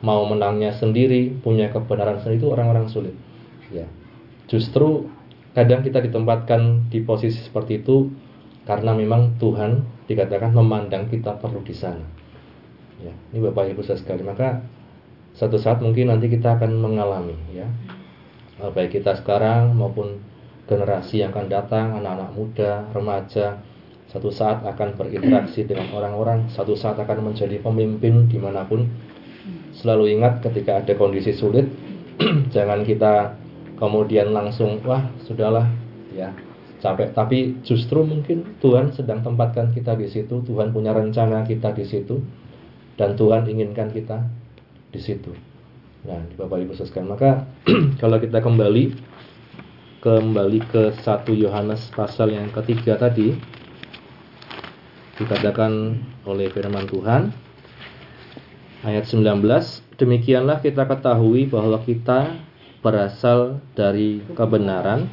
[0.05, 3.15] mau menangnya sendiri, punya kebenaran sendiri itu orang-orang sulit.
[3.73, 3.89] Ya.
[4.45, 5.09] Justru
[5.57, 8.13] kadang kita ditempatkan di posisi seperti itu
[8.69, 12.05] karena memang Tuhan dikatakan memandang kita perlu di sana.
[13.03, 14.23] Ya, ini Bapak Ibu sekali.
[14.23, 14.63] Maka
[15.35, 17.67] satu saat mungkin nanti kita akan mengalami ya.
[18.71, 20.23] Baik kita sekarang maupun
[20.65, 23.59] generasi yang akan datang, anak-anak muda, remaja,
[24.09, 28.87] satu saat akan berinteraksi dengan orang-orang, satu saat akan menjadi pemimpin di mana pun.
[29.75, 31.67] Selalu ingat ketika ada kondisi sulit,
[32.55, 33.35] jangan kita
[33.75, 35.67] kemudian langsung wah sudahlah
[36.15, 36.31] ya
[36.79, 37.11] capek.
[37.11, 42.23] Tapi justru mungkin Tuhan sedang tempatkan kita di situ, Tuhan punya rencana kita di situ,
[42.95, 44.23] dan Tuhan inginkan kita
[44.91, 45.35] di situ.
[46.05, 47.49] Nah, di Bapak Ibu sekalian, maka
[48.01, 48.95] kalau kita kembali
[50.05, 53.33] kembali ke 1 Yohanes pasal yang ketiga tadi,
[55.17, 57.31] dikatakan oleh firman Tuhan
[58.85, 59.41] ayat 19
[59.97, 62.35] demikianlah kita ketahui bahwa kita
[62.83, 65.09] berasal dari kebenaran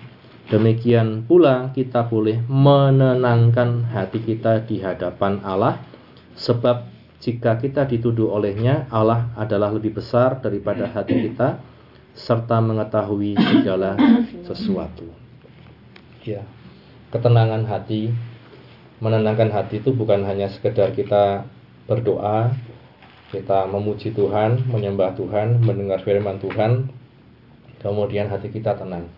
[0.50, 5.80] demikian pula kita boleh menenangkan hati kita di hadapan Allah
[6.36, 6.91] sebab
[7.22, 11.62] jika kita dituduh olehnya Allah adalah lebih besar daripada hati kita
[12.12, 13.94] serta mengetahui segala
[14.50, 15.06] sesuatu
[16.26, 16.42] ya
[17.14, 18.12] ketenangan hati
[19.02, 21.42] menenangkan hati itu bukan hanya sekedar kita
[21.90, 22.54] berdoa,
[23.34, 26.86] kita memuji Tuhan, menyembah Tuhan, mendengar firman Tuhan,
[27.82, 29.10] kemudian hati kita tenang.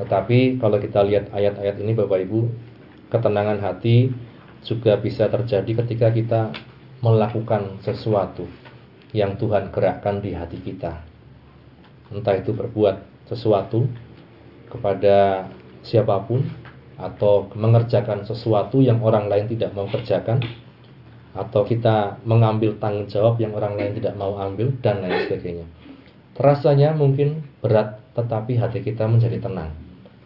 [0.00, 2.48] Tetapi kalau kita lihat ayat-ayat ini Bapak Ibu,
[3.12, 4.08] ketenangan hati
[4.64, 6.40] juga bisa terjadi ketika kita
[7.00, 8.44] melakukan sesuatu
[9.16, 11.00] yang Tuhan gerakkan di hati kita.
[12.12, 13.88] Entah itu berbuat sesuatu
[14.70, 15.48] kepada
[15.82, 16.44] siapa pun
[17.00, 20.44] atau mengerjakan sesuatu yang orang lain tidak mau kerjakan
[21.32, 25.66] atau kita mengambil tanggung jawab yang orang lain tidak mau ambil dan lain sebagainya.
[26.36, 29.70] Rasanya mungkin berat tetapi hati kita menjadi tenang.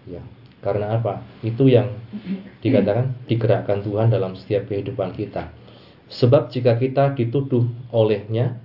[0.08, 0.24] Ya.
[0.64, 1.20] Karena apa?
[1.44, 1.92] Itu yang
[2.64, 5.52] dikatakan digerakkan Tuhan dalam setiap kehidupan kita.
[6.12, 8.60] Sebab jika kita dituduh olehnya,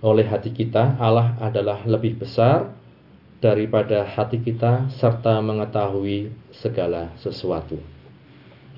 [0.00, 2.72] oleh hati kita, Allah adalah lebih besar
[3.40, 7.76] daripada hati kita serta mengetahui segala sesuatu.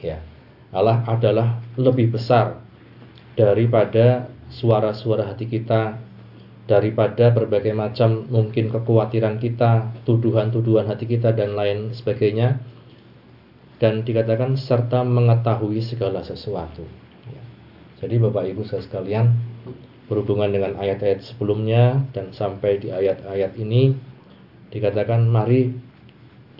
[0.02, 0.22] Ya.
[0.72, 2.58] Allah adalah lebih besar
[3.36, 6.00] daripada suara-suara hati kita,
[6.64, 12.56] daripada berbagai macam mungkin kekhawatiran kita, tuduhan-tuduhan hati kita dan lain sebagainya.
[13.82, 16.86] Dan dikatakan serta mengetahui segala sesuatu.
[18.02, 19.30] Jadi Bapak Ibu sekalian,
[20.10, 23.96] berhubungan dengan ayat-ayat sebelumnya dan sampai di ayat-ayat ini
[24.68, 25.72] dikatakan mari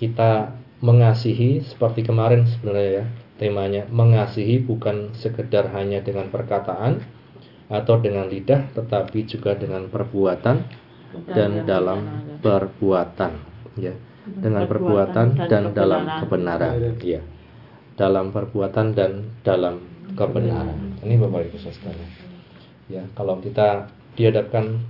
[0.00, 3.04] kita mengasihi seperti kemarin sebenarnya ya
[3.36, 7.02] temanya mengasihi bukan sekedar hanya dengan perkataan
[7.68, 10.56] atau dengan lidah tetapi juga dengan perbuatan
[11.28, 12.00] dan dalam
[12.40, 13.32] perbuatan
[13.76, 13.92] ya.
[14.22, 17.20] Dengan perbuatan dan dalam kebenaran ya.
[17.98, 19.12] Dalam perbuatan dan
[19.42, 19.82] dalam
[20.14, 22.10] kebenaran ini Bapak Ibu sekalian.
[22.86, 24.82] Ya kalau kita dihadapkan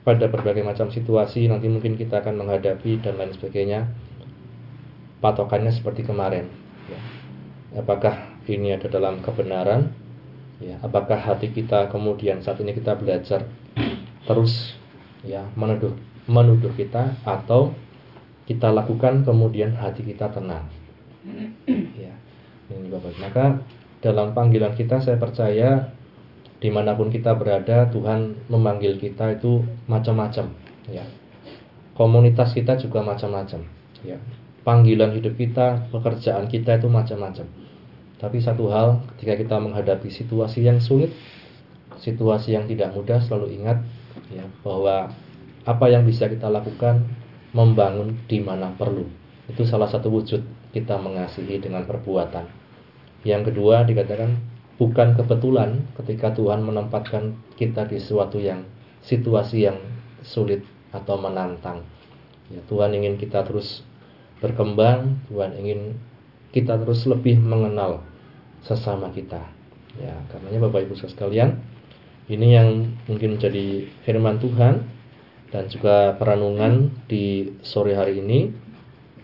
[0.00, 3.92] pada berbagai macam situasi nanti mungkin kita akan menghadapi dan lain sebagainya
[5.20, 6.48] patokannya seperti kemarin.
[6.90, 7.00] Ya.
[7.78, 9.92] apakah ini ada dalam kebenaran?
[10.58, 13.46] Ya apakah hati kita kemudian saat ini kita belajar
[14.28, 14.76] terus
[15.24, 15.92] ya menuduh
[16.24, 17.76] menuduh kita atau
[18.48, 20.64] kita lakukan kemudian hati kita tenang?
[21.94, 22.16] Ya
[22.72, 23.44] ini bapak maka
[24.00, 25.92] dalam panggilan kita saya percaya
[26.60, 30.52] di mana pun kita berada Tuhan memanggil kita itu macam-macam
[30.88, 31.04] ya.
[31.96, 33.64] Komunitas kita juga macam-macam
[34.04, 34.16] ya.
[34.64, 37.48] Panggilan hidup kita pekerjaan kita itu macam-macam.
[38.20, 41.12] Tapi satu hal ketika kita menghadapi situasi yang sulit
[42.00, 43.84] situasi yang tidak mudah selalu ingat
[44.32, 45.12] ya bahwa
[45.68, 47.04] apa yang bisa kita lakukan
[47.52, 49.04] membangun di mana perlu.
[49.48, 50.40] Itu salah satu wujud
[50.72, 52.59] kita mengasihi dengan perbuatan
[53.26, 54.40] yang kedua dikatakan
[54.80, 58.64] bukan kebetulan ketika Tuhan menempatkan kita di sesuatu yang
[59.04, 59.76] situasi yang
[60.24, 61.84] sulit atau menantang.
[62.48, 63.84] Ya, Tuhan ingin kita terus
[64.40, 66.00] berkembang, Tuhan ingin
[66.50, 68.02] kita terus lebih mengenal
[68.64, 69.40] sesama kita.
[70.00, 71.60] Ya, karenanya Bapak Ibu sekalian,
[72.30, 74.86] ini yang mungkin menjadi firman Tuhan
[75.50, 78.54] dan juga perenungan di sore hari ini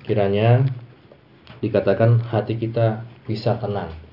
[0.02, 0.66] kiranya
[1.62, 4.06] dikatakan hati kita bisa tenang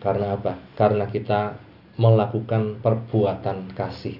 [0.00, 0.56] karena apa?
[0.74, 1.60] Karena kita
[2.00, 4.16] melakukan perbuatan kasih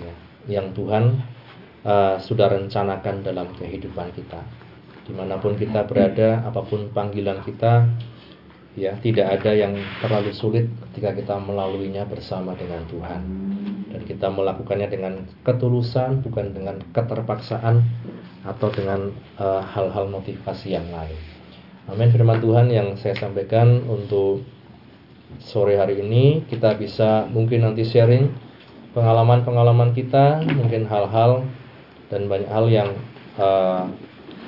[0.00, 0.14] ya,
[0.48, 1.20] yang Tuhan
[1.84, 4.40] uh, sudah rencanakan dalam kehidupan kita.
[5.04, 7.84] Di mana pun kita berada, apa pun panggilan kita,
[8.72, 13.22] ya tidak ada yang terlalu sulit ketika kita melaluinya bersama dengan Tuhan.
[13.92, 17.84] dan kita melakukannya dengan ketulusan bukan dengan keterpaksaan
[18.40, 21.12] atau dengan eh, hal-hal uh, motivasi yang lain.
[21.90, 24.46] Amin firman Tuhan yang saya sampaikan untuk
[25.42, 28.30] sore hari ini kita bisa mungkin nanti sharing
[28.94, 31.42] pengalaman-pengalaman kita, mungkin hal-hal
[32.12, 32.90] dan banyak hal yang
[33.40, 33.88] uh,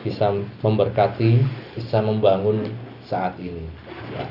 [0.04, 0.30] bisa
[0.60, 1.40] memberkati,
[1.74, 2.70] bisa membangun
[3.08, 3.64] saat ini.
[4.12, 4.28] Ya.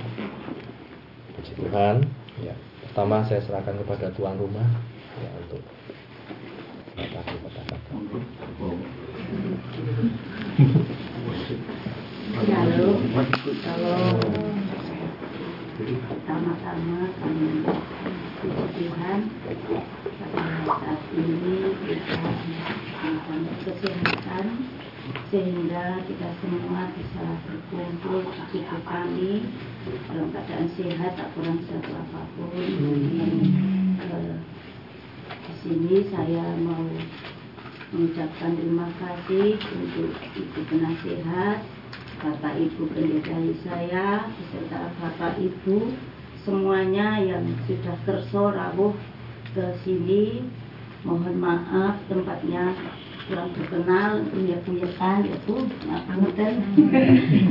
[1.34, 2.06] Puji Tuhan.
[2.46, 2.56] Ya.
[2.88, 4.70] Pertama saya serahkan kepada tuan rumah
[5.18, 5.62] ya untuk
[6.94, 7.74] kata-kata.
[12.34, 12.98] Halo,
[13.62, 14.18] kalau
[15.78, 17.62] pertama-tama kami
[18.42, 19.20] puji Tuhan
[20.66, 22.18] saat ini kita
[23.06, 24.46] melakukan kesehatan
[25.30, 29.46] sehingga kita semua bisa berkumpul ibu kami
[30.10, 32.50] dalam keadaan sehat tak kurang satu apa pun.
[32.50, 34.42] Hmm.
[35.22, 36.82] di sini saya mau
[37.94, 41.62] mengucapkan terima kasih untuk ibu penasehat,
[42.24, 43.36] bapak ibu pendeta
[43.68, 45.92] saya, beserta bapak ibu
[46.48, 48.96] semuanya yang sudah tersorawuh
[49.52, 50.48] ke sini.
[51.04, 52.72] Mohon maaf tempatnya
[53.28, 55.68] kurang terkenal punya punyaan ya bu.
[55.68, 56.54] Ngapunten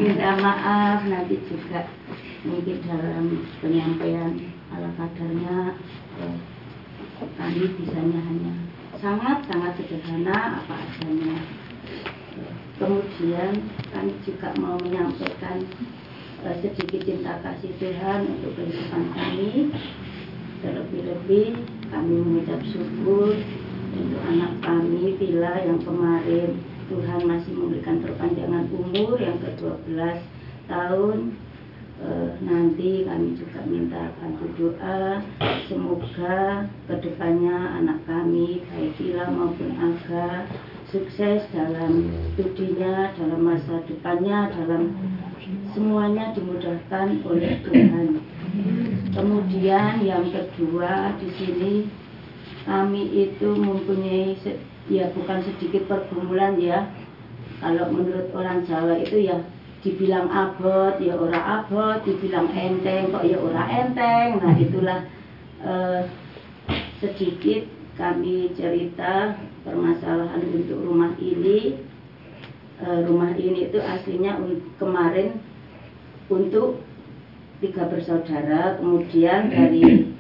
[0.01, 1.85] minta maaf nanti juga
[2.49, 4.33] mungkin dalam penyampaian
[4.73, 5.77] ala kadarnya
[6.17, 6.37] eh,
[7.37, 8.53] kami bisanya hanya
[8.99, 11.37] sangat sangat sederhana apa adanya
[12.83, 13.63] kemudian
[13.95, 15.63] kami juga mau menyampaikan
[16.43, 19.71] eh, sedikit cinta kasih Tuhan untuk kehidupan kami.
[20.63, 21.49] Terlebih-lebih
[21.95, 23.39] kami mengucap syukur
[23.95, 26.59] untuk anak kami Vila yang kemarin
[26.91, 30.19] Tuhan masih memberikan perpanjangan umur yang ke-12
[30.71, 31.19] tahun.
[32.03, 32.09] E,
[32.43, 35.23] nanti kami juga minta bantu doa.
[35.67, 40.47] Semoga ke depannya anak kami baik Vila maupun Aga
[40.93, 44.93] sukses dalam studinya dalam masa depannya dalam
[45.73, 48.21] semuanya dimudahkan oleh Tuhan.
[49.17, 51.73] Kemudian yang kedua di sini
[52.69, 54.37] kami itu mempunyai
[54.93, 56.93] ya bukan sedikit pergumulan ya.
[57.65, 59.41] Kalau menurut orang Jawa itu ya
[59.83, 64.45] dibilang abot ya ora abot dibilang enteng kok ya ora enteng.
[64.45, 65.01] Nah itulah
[65.65, 66.01] eh,
[67.01, 67.65] sedikit
[67.95, 71.77] kami cerita permasalahan untuk rumah ini
[72.81, 74.41] eh, rumah ini itu aslinya
[74.81, 75.39] kemarin
[76.33, 76.81] untuk
[77.61, 80.11] tiga bersaudara kemudian dari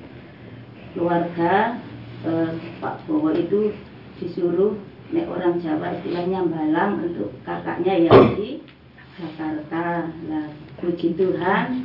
[0.93, 1.81] keluarga
[2.29, 3.73] eh, Pak Bowo itu
[4.20, 4.79] disuruh
[5.12, 8.64] nek orang Jawa istilahnya balang untuk kakaknya yang di
[9.20, 10.09] Jakarta.
[10.09, 10.49] Lah
[10.81, 11.85] puji Tuhan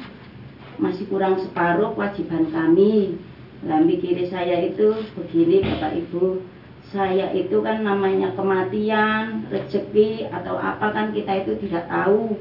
[0.79, 3.19] masih kurang separuh kewajiban kami.
[3.65, 6.45] Lah mikir saya itu begini Bapak Ibu,
[6.93, 12.37] saya itu kan namanya kematian, rezeki atau apa kan kita itu tidak tahu.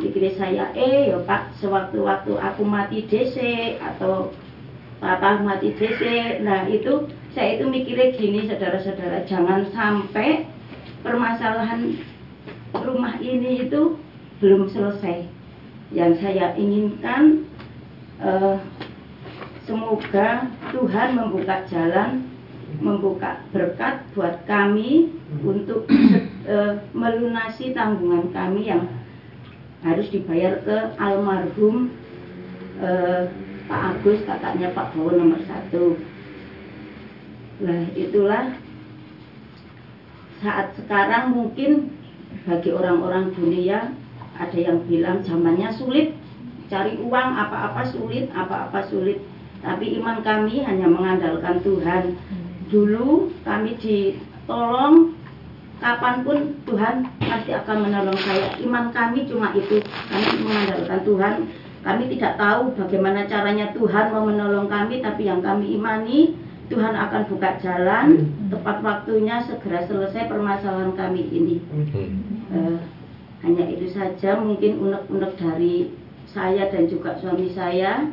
[0.00, 3.36] Mikir saya, eh ya Pak, sewaktu-waktu aku mati DC
[3.82, 4.32] atau
[5.00, 6.00] Papa mati DC,
[6.44, 10.44] nah itu saya itu mikirnya gini saudara-saudara jangan sampai
[11.00, 11.96] permasalahan
[12.76, 13.96] rumah ini itu
[14.44, 15.24] belum selesai.
[15.96, 17.48] Yang saya inginkan
[18.20, 18.56] eh,
[19.70, 22.26] semoga Tuhan membuka jalan
[22.82, 25.14] membuka berkat buat kami
[25.46, 25.86] untuk
[26.50, 28.90] eh, melunasi tanggungan kami yang
[29.86, 31.94] harus dibayar ke almarhum
[32.82, 33.30] eh,
[33.70, 35.94] Pak Agus kakaknya Pak Bowo nomor satu.
[37.62, 38.58] Nah itulah
[40.42, 41.94] saat sekarang mungkin
[42.42, 43.94] bagi orang-orang dunia
[44.34, 46.16] ada yang bilang zamannya sulit
[46.66, 49.29] cari uang apa-apa sulit apa-apa sulit
[49.60, 52.16] tapi iman kami hanya mengandalkan Tuhan
[52.72, 55.16] dulu kami ditolong
[55.80, 56.38] kapan pun
[56.68, 61.34] Tuhan pasti akan menolong saya iman kami cuma itu kami mengandalkan Tuhan
[61.80, 66.36] kami tidak tahu bagaimana caranya Tuhan mau menolong kami tapi yang kami imani
[66.70, 68.48] Tuhan akan buka jalan hmm.
[68.54, 71.56] tepat waktunya segera selesai permasalahan kami ini.
[72.54, 72.78] Uh,
[73.42, 75.90] hanya itu saja mungkin unek-unek dari
[76.30, 78.06] saya dan juga suami saya.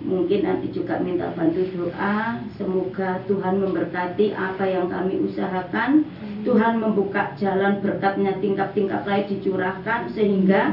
[0.00, 2.40] Mungkin nanti juga minta bantu doa.
[2.56, 6.08] Semoga Tuhan memberkati apa yang kami usahakan.
[6.40, 10.72] Tuhan membuka jalan berkatnya tingkat-tingkat lain dicurahkan sehingga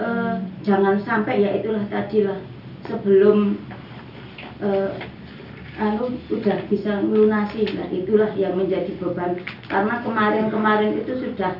[0.00, 2.40] uh, jangan sampai ya itulah tadilah
[2.88, 3.60] sebelum
[4.64, 4.90] uh,
[5.74, 11.58] anu sudah bisa melunasi nah itulah yang menjadi beban karena kemarin-kemarin itu sudah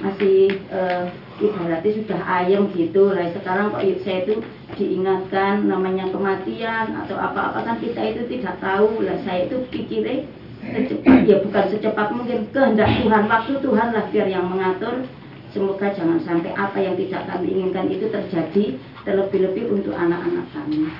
[0.00, 1.08] masih uh,
[1.40, 3.12] ibaratnya sudah ayam gitu.
[3.12, 4.34] Lah sekarang kok saya itu
[4.76, 9.04] diingatkan namanya kematian atau apa-apa kan kita itu tidak tahu.
[9.04, 10.26] Lah saya itu pikirnya
[10.66, 15.06] secepat ya bukan secepat mungkin kehendak Tuhan waktu Tuhan lah biar yang mengatur.
[15.54, 18.76] Semoga jangan sampai apa yang tidak kami inginkan itu terjadi
[19.08, 20.92] terlebih-lebih untuk anak-anak kami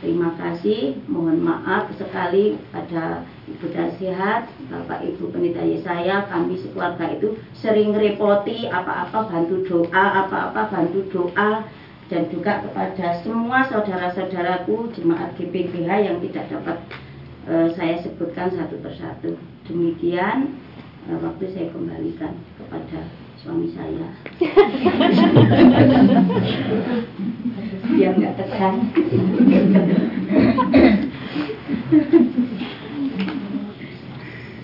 [0.00, 0.96] terima kasih.
[1.06, 8.66] Mohon maaf sekali pada Ibu Dasihat Bapak Ibu Penitaya saya kami sekeluarga itu sering repoti
[8.66, 11.64] apa-apa bantu doa apa-apa bantu doa.
[12.10, 16.78] Dan juga kepada semua saudara-saudaraku jemaat GPGH yang tidak dapat
[17.46, 19.38] uh, saya sebutkan satu persatu.
[19.70, 20.58] Demikian
[21.06, 23.06] uh, waktu saya kembalikan kepada
[23.40, 24.04] suami saya
[27.90, 28.76] biar nggak tegang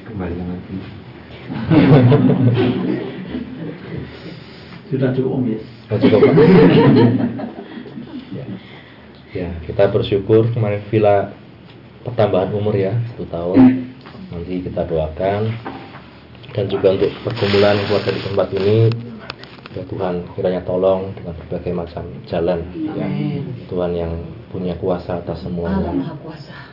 [0.07, 0.77] kembali lagi
[4.87, 5.59] Sudah cukup Om ya.
[5.91, 6.20] Oh, cukup,
[8.31, 8.47] ya.
[9.35, 11.35] ya, kita bersyukur kemarin villa
[12.07, 13.91] pertambahan umur ya satu tahun.
[14.31, 15.51] Nanti kita doakan
[16.55, 18.77] dan juga untuk pergumulan keluarga di tempat ini
[19.77, 22.64] ya Tuhan kiranya tolong dengan berbagai macam jalan.
[22.97, 23.07] Ya
[23.68, 24.12] Tuhan yang
[24.49, 25.93] punya kuasa atas semuanya.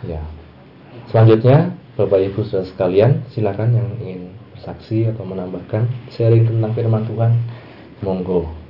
[0.08, 0.24] Ya.
[1.12, 4.22] Selanjutnya Bapak Ibu saudara sekalian silakan yang ingin
[4.56, 5.84] bersaksi atau menambahkan
[6.16, 7.32] sharing tentang firman Tuhan.
[8.04, 8.64] Monggo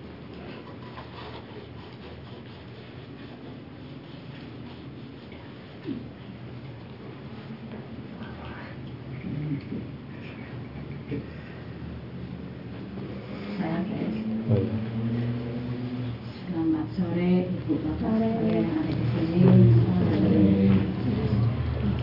[13.53, 14.75] saya guys Oh, iya.
[16.51, 19.41] Selamat sore Ibu Bapak sekalian yang ada di sini.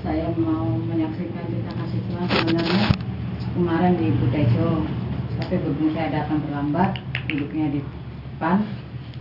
[0.00, 2.86] Saya mau menyaksikan cerita kasih Tuhan sebenarnya
[3.52, 4.88] kemarin di Butejo,
[5.36, 6.96] tapi berhubung saya datang terlambat,
[7.28, 8.64] duduknya di depan,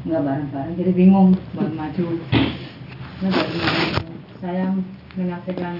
[0.07, 2.07] nggak bareng-bareng, jadi bingung baru maju.
[3.19, 4.05] Nah, baru maju.
[4.39, 4.65] Saya
[5.19, 5.75] menyaksikan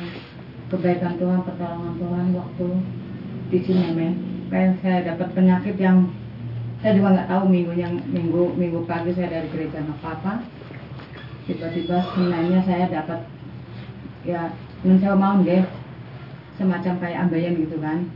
[0.69, 2.67] kebaikan Tuhan, pertolongan Tuhan waktu
[3.49, 4.13] di Cinemen.
[4.49, 6.09] Kayak saya dapat penyakit yang
[6.79, 10.47] saya juga nggak tahu minggu yang minggu minggu pagi saya dari gereja nggak apa-apa
[11.43, 13.19] tiba-tiba sebenarnya saya dapat
[14.23, 14.55] ya
[14.87, 15.65] mencoba mau deh
[16.55, 18.07] semacam kayak ambeien gitu kan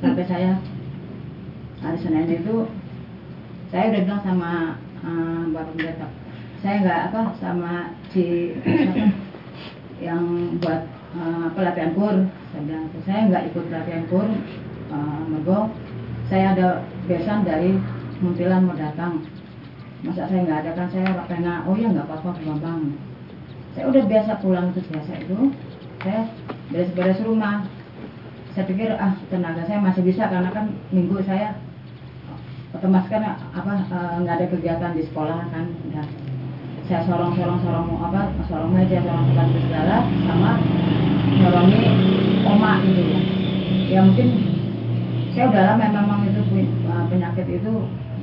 [0.00, 0.50] sampai saya
[1.84, 2.64] hari Senin itu
[3.68, 4.52] saya udah bilang sama
[5.04, 6.08] uh, bapak pendeta
[6.64, 7.72] saya nggak apa sama
[8.08, 8.56] si
[10.06, 12.16] yang buat uh, pelatihan kur.
[12.52, 14.28] Saya bilang saya nggak ikut pelatihan kur.
[14.92, 15.72] Uh, mergo
[16.28, 16.68] saya ada
[17.06, 17.78] besan dari
[18.22, 19.26] Muntilan mau datang.
[20.06, 20.86] Masa saya nggak ada kan?
[20.92, 22.82] Saya karena oh ya nggak apa-apa bang
[23.74, 25.38] saya udah biasa pulang itu biasa itu
[26.06, 26.30] saya
[26.70, 27.66] beres-beres rumah.
[28.54, 31.58] Saya pikir ah tenaga saya masih bisa karena kan minggu saya
[32.70, 36.06] otomatis kan apa eh, nggak ada kegiatan di sekolah kan udah
[36.84, 39.96] saya sorong sorong sorong apa sorong meja sorong tempat segala
[40.28, 40.50] sama
[41.40, 41.80] sorongi
[42.44, 43.20] oma gitu ya.
[43.88, 44.28] Ya mungkin
[45.32, 46.40] saya udah lama memang itu
[46.84, 47.72] uh, penyakit itu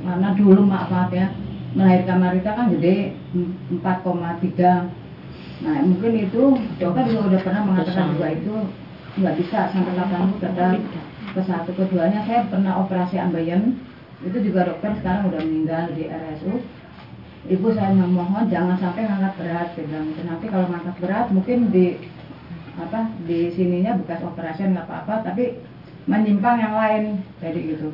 [0.02, 1.34] karena dulu maaf maaf ya
[1.74, 6.42] melahirkan Marita kan gede mm, 4,3 nah mungkin itu
[6.78, 8.54] dokter juga udah pernah mengatakan juga itu
[9.18, 10.66] nggak bisa sampai 8 kata
[11.32, 12.22] ke satu keduanya.
[12.28, 13.80] Saya pernah operasi ambeien
[14.22, 16.62] itu juga dokter sekarang udah meninggal di RSU
[17.50, 20.06] ibu saya memohon jangan sampai ngangkat berat bilang.
[20.14, 21.98] Nanti kalau ngangkat berat mungkin di
[22.78, 25.60] apa di sininya bekas operasi nggak apa-apa tapi
[26.06, 27.02] menyimpang yang lain
[27.42, 27.88] jadi gitu.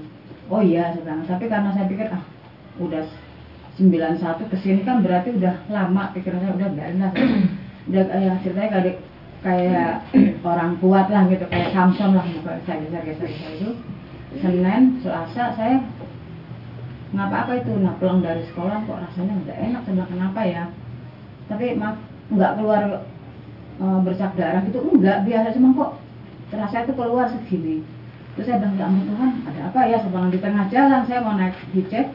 [0.52, 1.24] Oh iya bilang.
[1.24, 2.22] Tapi karena saya pikir ah
[2.78, 3.04] udah
[3.78, 7.12] 91 ke sini kan berarti udah lama pikiran saya udah biarin lah
[7.86, 8.96] udah kayak ceritanya kayak
[9.38, 9.92] kayak
[10.50, 13.70] orang kuat lah gitu kayak Samson lah muka saya geser geser itu
[14.42, 15.78] Senin Selasa saya
[17.08, 20.64] nggak apa-apa itu nah pulang dari sekolah kok rasanya nggak enak saya bilang kenapa ya.
[21.48, 21.96] Tapi maaf
[22.28, 22.82] nggak keluar
[23.80, 25.90] e, bercak darah gitu enggak biasa cuma kok
[26.52, 27.80] terasa itu keluar segini.
[28.36, 29.96] Terus saya bilang ya Tuhan ada apa ya?
[30.04, 32.06] Saya bilang di tengah jalan saya mau naik hijab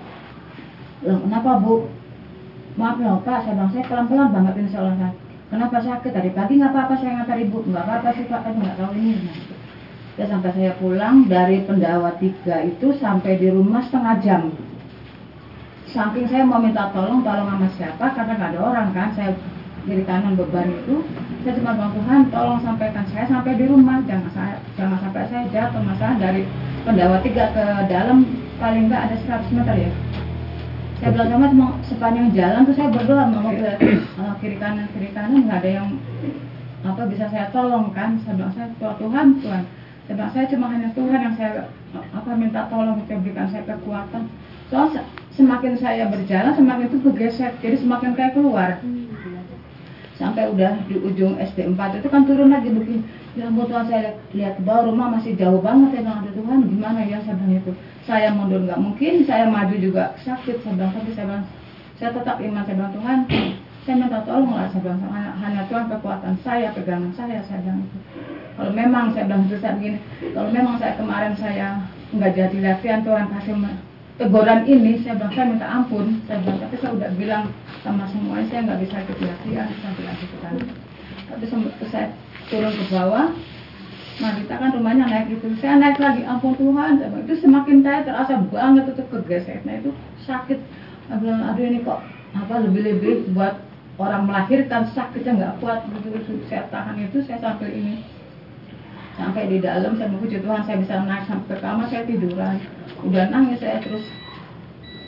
[1.03, 1.75] Loh, kenapa bu?
[2.79, 5.11] Maaf ya pak saya bilang saya pelan-pelan banget ini soalnya saya
[5.49, 6.11] kenapa sakit?
[6.13, 7.57] Tadi pagi nggak apa-apa saya ngantar ibu.
[7.65, 9.13] Nggak apa-apa sih pak tapi nggak tahu ini.
[9.25, 9.37] Nah,
[10.21, 14.53] ya sampai saya pulang dari pendawa tiga itu sampai di rumah setengah jam
[15.93, 18.05] saking saya mau minta tolong tolong sama siapa?
[18.17, 19.31] Karena nggak ada orang kan saya
[19.85, 21.05] kiri kanan beban itu.
[21.45, 24.01] Saya cuma bilang Tuhan tolong sampaikan saya sampai di rumah.
[24.09, 26.41] Jangan saya jangan sampai saya jatuh masalah dari
[26.81, 28.25] pendawa tiga ke dalam
[28.57, 29.15] paling nggak ada
[29.45, 29.91] 100 meter ya.
[30.97, 35.09] Saya bilang sama cuma sepanjang jalan tuh saya berdoa mau ke eh, kiri kanan kiri
[35.13, 35.89] kanan nggak ada yang
[36.83, 38.17] apa bisa saya tolong kan?
[38.25, 39.63] Saya bilang saya "Tuhan, Tuhan.
[40.09, 44.23] Saya bilang saya cuma hanya Tuhan yang saya apa minta tolong saya berikan saya kekuatan.
[44.71, 47.51] Soal se- semakin saya berjalan semakin itu bergeser.
[47.61, 48.81] Jadi semakin kayak keluar.
[50.13, 53.01] Sampai udah di ujung SD 4 itu kan turun lagi begini.
[53.33, 57.17] Ya ampun Tuhan saya lihat bawah rumah masih jauh banget ya "Aduh, Tuhan gimana ya
[57.25, 57.73] saya itu?
[58.05, 61.45] Saya mundur nggak mungkin saya maju juga sakit saya bilang tapi saya bilang
[61.97, 63.19] saya tetap iman saya bilang Tuhan
[63.83, 64.99] saya minta tolong lah saya bilang
[65.39, 67.97] hanya, Tuhan kekuatan saya pegangan saya saya bilang itu
[68.53, 69.97] kalau memang saya bilang itu saya begini
[70.35, 71.67] kalau memang saya kemarin saya
[72.13, 73.55] nggak jadi latihan Tuhan kasih
[74.17, 76.05] teguran ini saya bilang saya minta ampun.
[76.29, 77.43] Saya bilang tapi saya udah bilang
[77.81, 80.55] sama semuanya saya nggak bisa ikut latihan saya bilang gitu kan
[81.33, 81.45] tapi
[81.89, 82.07] saya
[82.51, 83.27] turun ke bawah.
[84.21, 85.49] Nah kita kan rumahnya naik gitu.
[85.57, 87.01] Saya naik lagi ampun Tuhan.
[87.25, 89.89] Itu semakin saya terasa banget itu kegeseknya itu
[90.29, 90.59] sakit.
[91.09, 91.99] Saya bilang aduh ini kok
[92.37, 93.57] apa lebih-lebih buat
[93.97, 95.81] orang melahirkan sakitnya nggak kuat.
[95.89, 97.93] Begitu saya tahan itu saya sampai ini
[99.13, 102.57] sampai di dalam saya puji Tuhan saya bisa naik sampai ke kamar saya tiduran.
[103.05, 104.05] Udah nangis saya terus.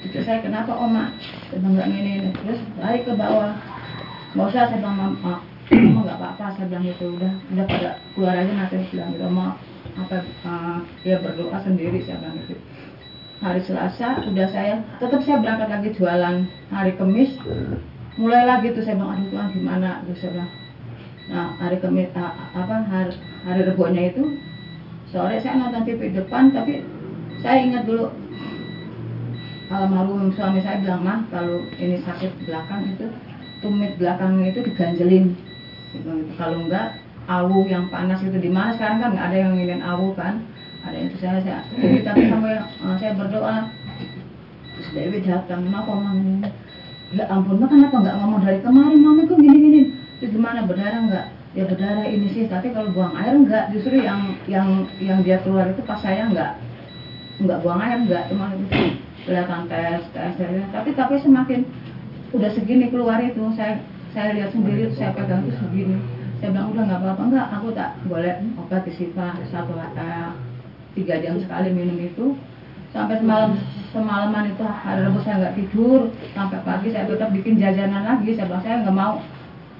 [0.05, 1.09] Cucu saya kenapa oma?
[1.49, 2.13] Saya bilang "Nggak ini
[2.45, 3.53] terus lari ke bawah.
[4.37, 5.41] Nggak usah saya bilang mama
[5.73, 6.45] mama nggak apa-apa.
[6.53, 9.57] Saya bilang gitu udah udah pada keluar aja nanti bilang gitu mau
[9.95, 10.77] apa eh,
[11.07, 12.55] ya berdoa sendiri saya bilang gitu.
[13.41, 16.35] Hari Selasa udah saya tetap saya berangkat lagi jualan.
[16.69, 17.33] Hari Kamis
[18.21, 19.89] mulai lagi tuh saya bilang aduh Tuhan gimana?
[20.05, 20.51] Terus saya bilang
[21.25, 24.37] Nah, hari Kamis a- apa hari, hari Rebonya itu
[25.09, 26.85] sore saya nonton TV depan tapi
[27.41, 28.13] saya ingat dulu
[29.73, 33.09] almarhum suami saya bilang mah kalau ini sakit belakang itu
[33.65, 35.33] tumit belakangnya itu diganjelin.
[35.95, 36.11] Gitu.
[36.35, 38.75] kalau enggak awu yang panas itu di mana?
[38.77, 40.45] Sekarang kan nggak ada yang nginin awu kan?
[40.85, 43.73] Ada itu saya saya jadi tapi sampai eh, saya berdoa.
[44.77, 46.45] Terus Dewi datang mama ini?
[47.17, 48.99] Ya ampun mah kenapa nggak ngomong dari kemarin?
[49.01, 49.81] Mama kok gini gini
[50.25, 51.27] itu gimana berdarah nggak?
[51.53, 55.69] Ya berdarah ini sih tapi kalau buang air enggak justru yang yang yang dia keluar
[55.69, 56.51] itu pas saya nggak
[57.45, 60.33] nggak buang air enggak cuma itu kelihatan tes tes
[60.73, 61.63] tapi tapi semakin
[62.33, 63.79] udah segini keluar itu saya
[64.11, 65.99] saya lihat sendiri itu saya pegang itu segini.
[66.39, 70.31] Saya bilang udah nggak apa-apa enggak aku tak boleh obat di Sipa satu eh,
[70.95, 72.25] tiga jam sekali minum itu.
[72.95, 73.59] Sampai semalam
[73.91, 76.11] semalaman itu hari Rabu saya nggak tidur.
[76.31, 78.39] Sampai pagi saya tetap bikin jajanan lagi.
[78.39, 79.19] Saya bilang saya nggak mau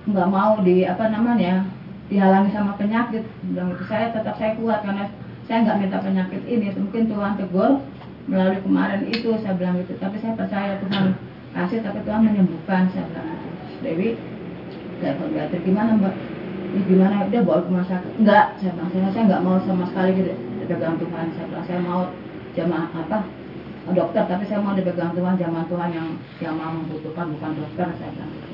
[0.06, 1.66] nggak mau di apa namanya
[2.10, 3.26] dihalangi sama penyakit.
[3.50, 5.10] Bilang saya tetap saya kuat karena
[5.50, 6.70] saya nggak minta penyakit ini.
[6.78, 7.82] Mungkin Tuhan tegur
[8.30, 9.98] melalui kemarin itu saya bilang gitu.
[9.98, 11.18] Tapi saya percaya Tuhan
[11.56, 13.50] kasih tapi Tuhan menyembuhkan saya bilang gitu.
[13.82, 14.10] Dewi
[15.02, 16.16] saya Beatrice gimana mbak?
[16.76, 17.16] Ini gimana?
[17.30, 18.12] Dia bawa ke rumah sakit.
[18.22, 21.26] Enggak saya bilang saya saya nggak mau sama sekali gitu dipegang Tuhan.
[21.34, 22.02] Saya bilang saya mau
[22.56, 23.18] jamaah apa
[23.94, 26.08] dokter tapi saya mau dipegang Tuhan zaman Tuhan yang
[26.42, 28.45] yang mau membutuhkan bukan dokter saya bilang gitu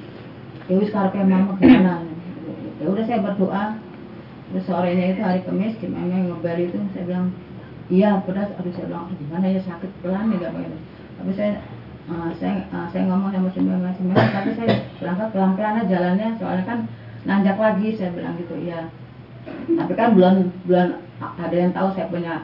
[0.72, 2.08] ya wis karepe mama gimana
[2.80, 3.76] ya udah saya berdoa.
[4.52, 7.28] Terus sorenya itu hari Kamis gimana ngebel itu saya bilang
[7.88, 10.78] iya pedas aduh saya bilang "Aduh, gimana ya sakit pelan nih gak begini
[11.16, 11.52] tapi saya
[12.12, 14.68] eh, saya eh, saya ngomong sama sembilan sembilan tapi saya
[15.00, 16.80] berangkat pelan pelan aja jalannya soalnya kan
[17.24, 18.92] nanjak lagi saya bilang gitu iya.
[19.72, 20.36] Tapi kan belum
[20.68, 20.88] belum
[21.22, 22.36] ada yang tahu saya punya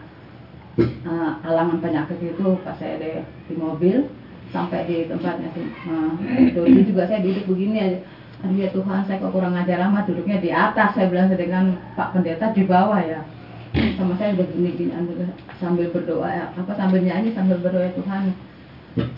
[0.79, 4.07] eh, alangan penyakit itu pas saya ada di mobil
[4.51, 5.51] sampai di tempatnya
[5.91, 6.11] uh,
[6.55, 7.99] Dodi juga saya duduk begini aja
[8.37, 10.93] aduh ya Tuhan saya kok kurang ajar amat duduknya di atas.
[10.93, 13.25] Saya bilang sedangkan Pak Pendeta di bawah ya.
[13.97, 14.89] Sama saya udah gini
[15.61, 18.23] sambil berdoa ya, apa sambil nyanyi sambil berdoa "Ya Tuhan.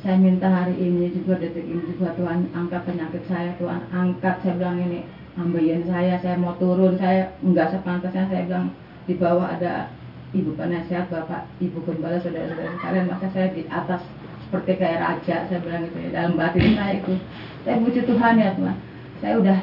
[0.04, 4.44] Saya minta hari ini juga detik ini juga Tuhan angkat penyakit saya Tuhan angkat.
[4.44, 5.08] Saya bilang ini
[5.40, 7.00] ambilin saya saya mau turun.
[7.00, 8.76] Saya enggak sepantasnya saya bilang
[9.08, 9.92] di bawah ada
[10.36, 13.08] ibu penasehat bapak ibu gembala saudara-saudara sekalian.
[13.08, 14.04] Masa saya di atas
[14.48, 17.16] seperti kayak raja saya bilang gitu ya dalam batin saya itu.
[17.64, 18.89] Saya puji Tuhan ya Tuhan
[19.20, 19.58] saya udah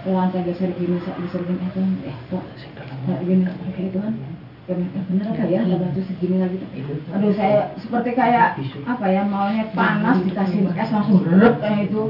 [0.00, 1.90] Tuhan saya geser gini saya geser gini eh Tuhan.
[2.08, 2.42] Eh kok
[3.06, 3.44] kayak gini?
[3.76, 4.12] Kayak Tuhan.
[4.68, 5.60] Ya bener apa ya?
[5.66, 6.56] Kalau itu segini lagi
[7.10, 8.54] aduh saya seperti kayak
[8.86, 12.02] apa ya maunya panas dikasih es langsung berep kayak itu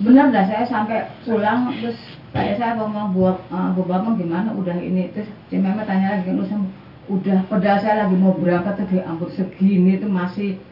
[0.00, 1.98] bener dah saya sampai pulang terus
[2.30, 4.54] kayak saya ngomong buat uh, bu Bambang gimana?
[4.54, 6.62] Udah ini terus si tanya lagi kan "Udah,
[7.10, 10.62] udah padahal saya lagi mau berangkat tuh di ampun segini itu masih.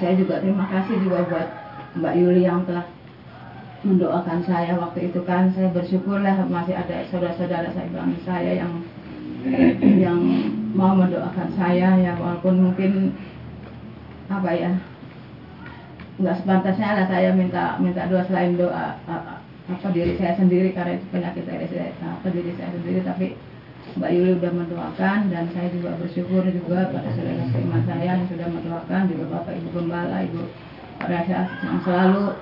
[0.00, 1.48] Saya juga terima kasih juga buat
[2.00, 2.88] Mbak Yuli yang telah
[3.86, 5.54] mendoakan saya waktu itu kan.
[5.54, 8.72] Saya bersyukur lah masih ada saudara-saudara saya bilang saya yang
[9.80, 10.18] yang
[10.74, 13.14] mau mendoakan saya ya walaupun mungkin
[14.26, 14.74] apa ya
[16.18, 21.06] nggak sepantasnya lah saya minta minta doa selain doa apa diri saya sendiri karena itu
[21.14, 23.00] penyakit saya apa diri saya sendiri.
[23.06, 23.26] Tapi
[23.94, 28.48] Mbak Yuli sudah mendoakan dan saya juga bersyukur juga pada saudara seiman saya yang sudah
[28.50, 30.42] mendoakan juga Bapak Ibu Gembala Ibu
[31.06, 32.34] Rasya yang selalu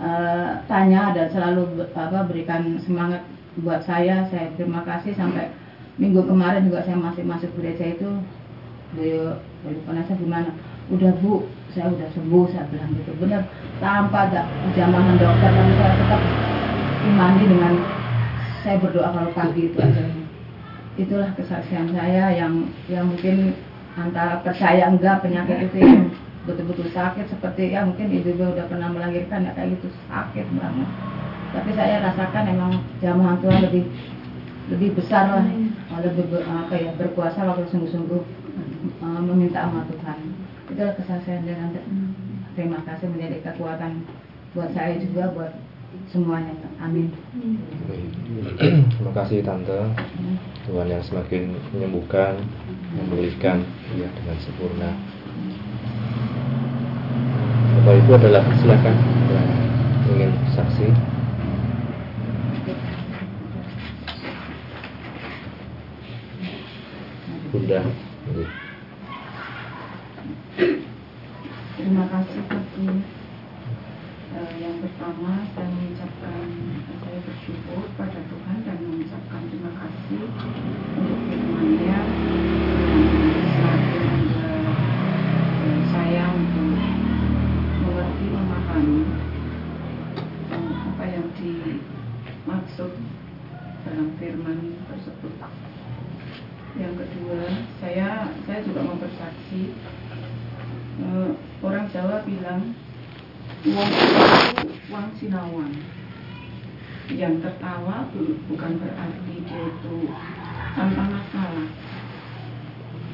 [0.00, 3.22] eh, tanya dan selalu apa berikan semangat
[3.60, 4.24] buat saya.
[4.32, 5.52] Saya terima kasih sampai
[6.00, 8.08] minggu kemarin juga saya masih masuk gereja itu.
[8.96, 10.50] Beliau beliau penasihat gimana?
[10.90, 11.46] Udah bu.
[11.70, 13.12] Saya udah sembuh saya bilang gitu.
[13.20, 13.46] Benar
[13.78, 14.42] tanpa ada
[14.74, 16.22] jamahan dokter tapi saya tetap
[17.06, 17.74] imani dengan
[18.60, 20.04] saya berdoa kalau pagi itu aja.
[20.98, 23.56] Itulah kesaksian saya yang yang mungkin
[23.96, 26.12] antara percaya enggak penyakit itu yang
[26.48, 29.92] betul-betul sakit seperti ya mungkin ibu-ibu udah pernah melahirkan ya kayak gitu.
[30.08, 30.88] Sakit banget.
[31.50, 32.72] Tapi saya rasakan emang
[33.02, 33.84] jamahan Tuhan lebih
[34.70, 35.44] lebih besar lah.
[36.00, 38.22] Lebih ber- apa ya berkuasa waktu sungguh-sungguh
[39.02, 40.18] uh, meminta sama Tuhan.
[40.70, 41.74] Itulah kesaksian dan
[42.54, 44.06] terima kasih menjadi kekuatan
[44.54, 45.52] buat saya juga buat
[46.14, 46.54] semuanya.
[46.78, 47.10] Amin.
[48.62, 49.90] Terima kasih tante.
[50.70, 52.38] Tuhan yang semakin menyembuhkan,
[52.94, 53.66] memulihkan
[53.98, 54.90] ya dengan sempurna.
[57.90, 58.94] Bapak Ibu adalah silakan
[60.14, 60.94] ingin saksi.
[67.50, 67.82] Bunda.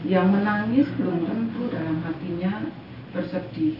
[0.07, 2.71] Yang menangis belum tentu dalam hatinya
[3.11, 3.75] bersedih.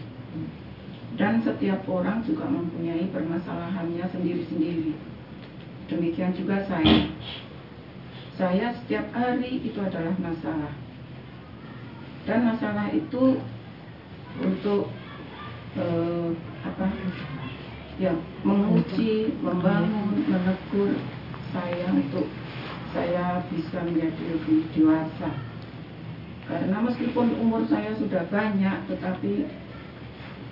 [1.17, 4.93] Dan setiap orang juga mempunyai permasalahannya sendiri-sendiri.
[5.87, 7.09] Demikian juga saya.
[8.35, 10.75] Saya setiap hari itu adalah masalah.
[12.27, 13.39] Dan masalah itu
[14.43, 14.91] untuk
[15.79, 16.29] eh,
[16.61, 16.85] apa
[17.97, 18.13] ya
[18.43, 20.91] menguji, membangun, menegur
[21.55, 22.27] saya untuk
[22.91, 25.46] saya bisa menjadi lebih dewasa.
[26.47, 29.51] Karena meskipun umur saya sudah banyak, tetapi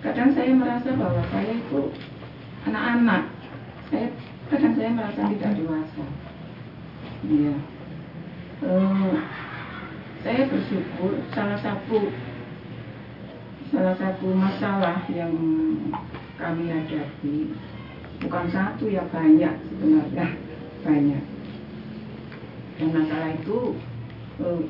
[0.03, 1.81] kadang saya merasa bahwa saya itu
[2.67, 3.23] anak-anak.
[3.87, 4.07] Saya
[4.51, 6.03] kadang saya merasa tidak dewasa.
[7.25, 7.55] Iya.
[8.65, 9.15] Eh,
[10.25, 12.09] saya bersyukur salah satu
[13.69, 15.33] salah satu masalah yang
[16.39, 17.53] kami hadapi
[18.23, 20.27] bukan satu ya banyak sebenarnya
[20.81, 21.23] banyak
[22.79, 23.77] dan masalah itu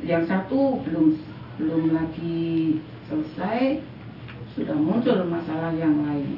[0.05, 1.17] yang satu belum
[1.57, 2.77] belum lagi
[3.09, 3.81] selesai
[4.53, 6.37] sudah muncul masalah yang lain.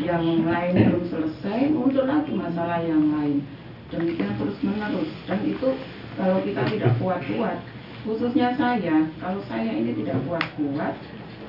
[0.00, 3.42] Yang lain belum selesai muncul lagi masalah yang lain.
[3.90, 5.74] Demikian terus menerus dan itu
[6.14, 7.58] kalau kita tidak kuat-kuat
[8.06, 10.94] khususnya saya kalau saya ini tidak kuat-kuat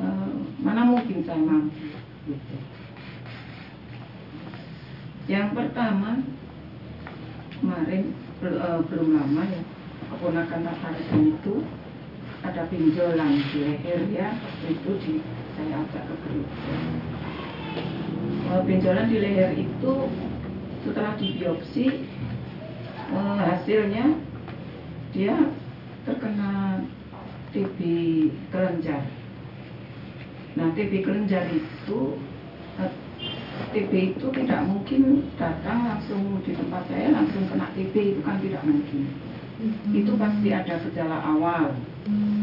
[0.00, 0.34] eh,
[0.64, 1.92] mana mungkin saya mampu?
[2.26, 2.56] gitu.
[5.32, 6.20] Yang pertama
[7.56, 8.12] kemarin
[8.44, 9.62] eh, belum lama ya
[10.12, 11.64] keponakan Tarzan itu
[12.44, 14.36] ada pinjolan di leher ya
[14.68, 15.24] itu di
[15.56, 16.36] saya ajak ke
[18.52, 19.92] Eh, benjolan di leher itu
[20.84, 22.04] setelah dibiopsi
[23.08, 24.20] eh, hasilnya
[25.16, 25.48] dia
[26.04, 26.84] terkena
[27.56, 27.78] TB
[28.52, 29.08] kelenjar.
[30.60, 32.20] Nah TB kelenjar itu
[33.72, 38.62] TB itu tidak mungkin datang langsung di tempat saya langsung kena TB itu kan tidak
[38.64, 39.08] mungkin.
[39.94, 41.72] Itu pasti ada gejala awal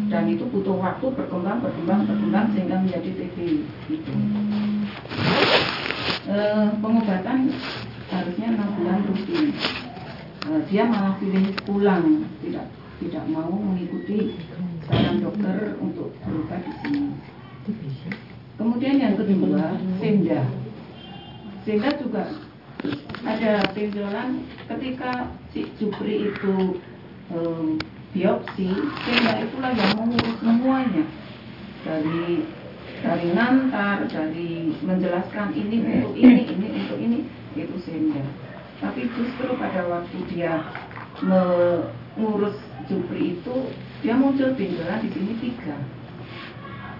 [0.10, 3.38] dan itu butuh waktu berkembang berkembang berkembang sehingga menjadi TB
[3.94, 4.14] itu.
[6.30, 7.54] Eh, pengobatan
[8.10, 9.46] harusnya enam bulan rutin.
[10.50, 12.66] Eh, dia malah pilih pulang, tidak
[13.00, 14.36] tidak mau mengikuti
[14.90, 17.06] saran dokter untuk berobat di sini.
[18.58, 20.42] Kemudian yang kedua, senda.
[21.68, 22.24] Senda juga
[23.28, 26.80] ada benjolan ketika si Jupri itu
[27.36, 27.70] eh,
[28.16, 28.72] biopsi,
[29.06, 31.06] senda itulah yang mengurus semuanya
[31.84, 32.48] dari
[33.00, 37.20] dari ngantar, dari menjelaskan ini untuk ini, ini untuk ini,
[37.56, 38.24] itu senda.
[38.80, 40.64] Tapi justru pada waktu dia
[41.20, 42.56] mengurus
[42.88, 43.56] Jupri itu,
[44.02, 45.76] dia muncul benjolan di sini tiga.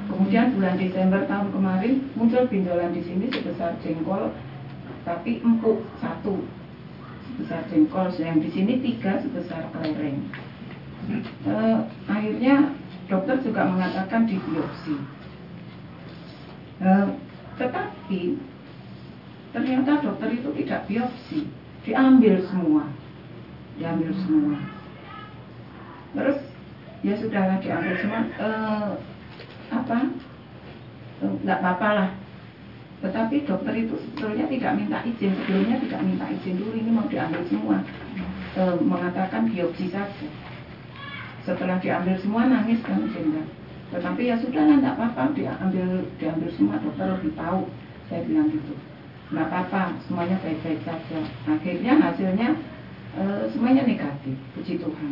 [0.10, 4.34] Kemudian bulan Desember tahun kemarin muncul benjolan di sini sebesar jengkol,
[5.04, 6.44] tapi empuk satu.
[7.30, 10.28] Sebesar jengkol, yang di sini tiga sebesar kelereng.
[11.48, 12.76] Eh, akhirnya
[13.08, 14.96] dokter juga mengatakan di biopsi.
[16.84, 17.08] Eh,
[17.56, 18.22] tetapi
[19.56, 21.48] ternyata dokter itu tidak biopsi,
[21.88, 22.84] diambil semua.
[23.80, 24.60] diambil semua.
[26.12, 26.40] Terus
[27.00, 28.22] ya sudahlah diambil semua.
[28.28, 28.92] Eh,
[29.72, 30.00] apa?
[31.24, 32.10] Nggak apa-apa lah
[33.00, 37.42] tetapi dokter itu sebetulnya tidak minta izin sebelumnya tidak minta izin dulu ini mau diambil
[37.48, 37.78] semua.
[38.60, 40.28] Eh, mengatakan biopsi saja.
[41.48, 43.44] Setelah diambil semua nangis kan sehingga
[43.90, 47.72] tetapi ya sudah lah nggak apa-apa diambil diambil semua dokter lebih tahu.
[48.12, 48.76] Saya bilang gitu.
[49.32, 51.20] Nggak apa-apa semuanya baik-baik saja.
[51.48, 52.50] Akhirnya hasilnya
[53.16, 55.12] eh, semuanya negatif puji Tuhan.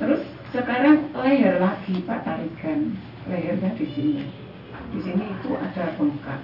[0.00, 2.96] Terus sekarang leher lagi Pak tarikan
[3.28, 4.47] lehernya di sini
[4.94, 6.40] di sini itu ada bengkak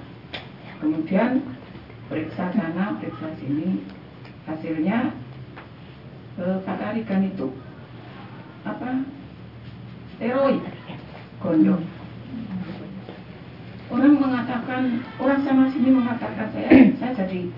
[0.85, 1.41] kemudian
[2.09, 3.81] periksa sana periksa sini.
[4.45, 5.09] Hasilnya
[6.37, 7.49] eh, Pak tarikan itu
[8.69, 9.09] apa?
[10.17, 10.61] Steroid.
[11.41, 11.81] Gondok.
[13.89, 16.69] Orang mengatakan orang sama sini mengatakan saya
[17.01, 17.49] saya jadi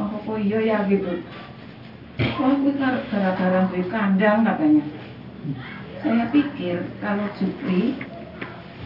[0.00, 1.20] oh oh iya ya gitu.
[2.40, 4.84] Wah itu gara-gara kandang katanya.
[6.00, 8.00] Saya pikir kalau Jupri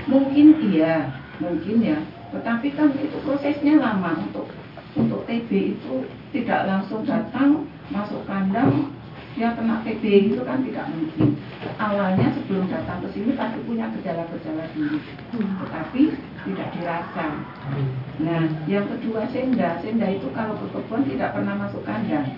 [0.06, 1.10] mungkin iya
[1.42, 1.98] mungkin ya.
[2.30, 4.14] Tetapi kan itu prosesnya lama.
[4.28, 4.46] Untuk
[4.94, 5.94] untuk TB itu
[6.34, 8.92] tidak langsung datang masuk kandang
[9.38, 10.02] dia kena TB
[10.34, 11.38] itu kan tidak mungkin.
[11.78, 14.98] Awalnya sebelum datang ke sini pasti punya gejala-gejala dulu.
[15.62, 16.02] Tetapi
[16.42, 17.26] tidak dirasa
[18.18, 19.78] nah yang kedua senda.
[19.78, 22.34] Senda itu kalau ke kebun tidak pernah masuk kandang.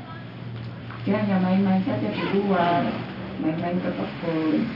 [1.09, 2.85] Dia hanya main-main saja di luar
[3.41, 4.69] main-main ke kebun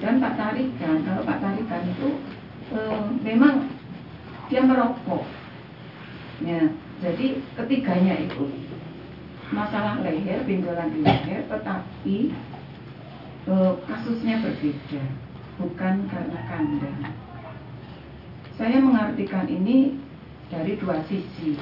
[0.00, 2.08] dan Pak Tarikan kalau Pak Tarikan itu
[2.72, 3.68] eh, memang
[4.48, 5.24] dia merokok
[6.40, 8.44] ya jadi ketiganya itu
[9.50, 12.16] masalah leher, benjolan di leher, tetapi
[13.50, 13.54] e,
[13.88, 15.02] kasusnya berbeda,
[15.58, 17.00] bukan karena kandang.
[18.54, 19.98] Saya mengartikan ini
[20.52, 21.58] dari dua sisi.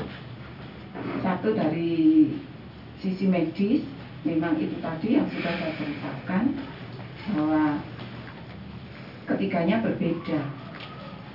[1.22, 2.34] Satu dari
[2.98, 3.86] sisi medis,
[4.26, 6.44] memang itu tadi yang sudah saya ceritakan
[7.30, 7.64] bahwa
[9.28, 10.40] ketiganya berbeda.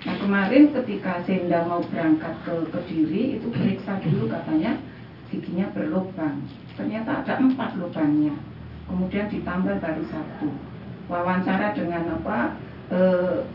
[0.04, 4.76] Nah kemarin ketika Senda mau berangkat ke Kediri itu periksa dulu katanya
[5.32, 6.44] giginya berlubang.
[6.76, 8.36] Ternyata ada empat lubangnya.
[8.90, 10.50] Kemudian ditambah baru satu.
[11.08, 12.60] Wawancara dengan apa?
[12.92, 13.00] E,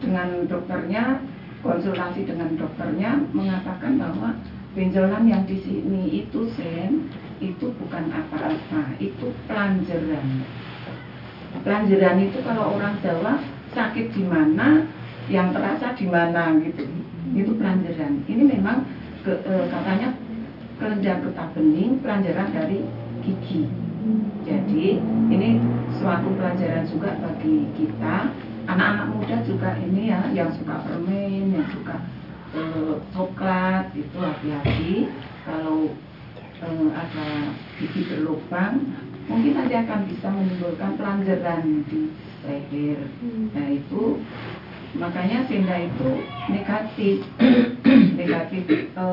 [0.01, 1.21] dengan dokternya,
[1.61, 4.35] konsultasi dengan dokternya mengatakan bahwa
[4.73, 10.43] benjolan yang di sini itu sen itu bukan apa-apa, itu pelanjeran.
[11.61, 13.39] Pelanjeran itu kalau orang Jawa
[13.73, 14.87] sakit di mana,
[15.29, 16.85] yang terasa di mana gitu.
[17.37, 18.25] Itu pelanjeran.
[18.25, 18.89] Ini memang
[19.21, 20.17] ke, e, katanya
[20.79, 22.81] kelenjar getah bening pelajaran dari
[23.21, 23.69] gigi.
[24.47, 24.97] Jadi
[25.29, 25.61] ini
[26.01, 28.33] suatu pelajaran juga bagi kita
[28.69, 31.97] anak-anak muda juga ini ya yang suka permen, yang suka
[32.57, 35.09] eh, coklat itu hati-hati
[35.45, 35.93] kalau
[36.63, 37.29] eh, ada
[37.81, 38.93] gigi berlubang
[39.29, 42.09] mungkin nanti akan bisa menimbulkan pelanjaran di
[42.49, 43.01] leher.
[43.53, 44.25] Nah itu
[44.97, 46.09] makanya senda itu
[46.49, 47.17] negatif.
[48.19, 48.67] Negatif
[48.99, 49.05] e,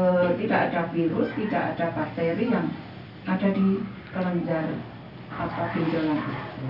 [0.41, 2.67] tidak ada virus tidak ada bakteri yang
[3.29, 4.65] ada di kelenjar
[5.29, 6.65] apa benjolan itu.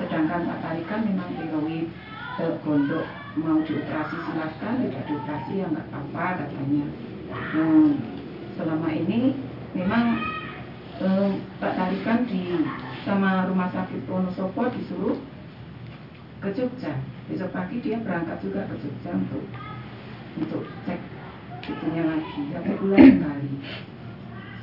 [0.00, 1.86] Sedangkan Pak Tarikan memang tiroid
[2.40, 3.04] e, gondok
[3.36, 6.86] mau dioperasi silahkan tidak dioperasi ya nggak apa-apa katanya.
[7.34, 7.98] Hmm,
[8.56, 9.36] selama ini
[9.76, 10.22] memang
[11.00, 11.06] e,
[11.58, 12.62] Pak Tarikan di
[13.02, 15.16] sama rumah sakit Wonosobo disuruh
[16.44, 16.94] ke Jogja.
[17.30, 19.44] Besok pagi dia berangkat juga ke Jogja untuk
[20.34, 21.00] untuk cek
[21.64, 23.52] itunya lagi sampai bulan sekali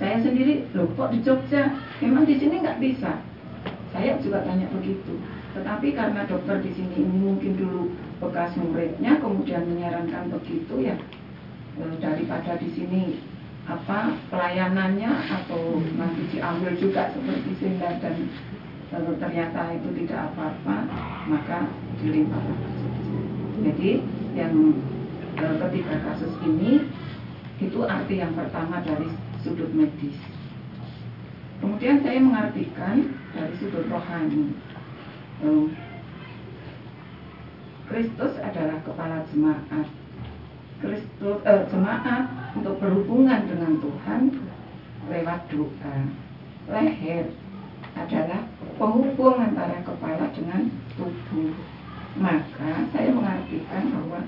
[0.01, 1.77] saya sendiri loh kok di Jogja?
[2.01, 3.21] Memang di sini nggak bisa.
[3.93, 5.13] Saya juga tanya begitu.
[5.53, 10.97] Tetapi karena dokter di sini ini mungkin dulu bekas muridnya kemudian menyarankan begitu ya
[11.77, 13.21] e, daripada di sini
[13.69, 18.29] apa pelayanannya atau nanti diambil juga seperti sehingga dan
[18.91, 20.75] lalu ternyata itu tidak apa-apa
[21.29, 21.69] maka
[22.01, 22.59] dilimpahkan
[23.61, 24.01] jadi
[24.33, 24.73] yang
[25.37, 26.89] e, ketiga kasus ini
[27.61, 29.05] itu arti yang pertama dari
[29.45, 30.17] sudut medis.
[31.61, 34.57] Kemudian saya mengartikan dari sudut rohani.
[35.45, 35.47] E,
[37.85, 39.85] Kristus adalah kepala jemaat.
[40.81, 42.25] Kristus eh, jemaat
[42.55, 44.21] untuk berhubungan dengan Tuhan
[45.07, 45.97] lewat doa
[46.71, 47.25] leher
[47.95, 48.47] adalah
[48.79, 51.51] penghubung antara kepala dengan tubuh.
[52.19, 54.19] Maka saya mengartikan bahwa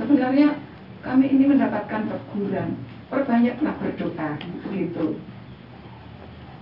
[0.00, 0.48] sebenarnya
[1.04, 2.78] kami ini mendapatkan teguran,
[3.12, 4.30] perbanyaklah berdoa
[4.72, 5.06] gitu.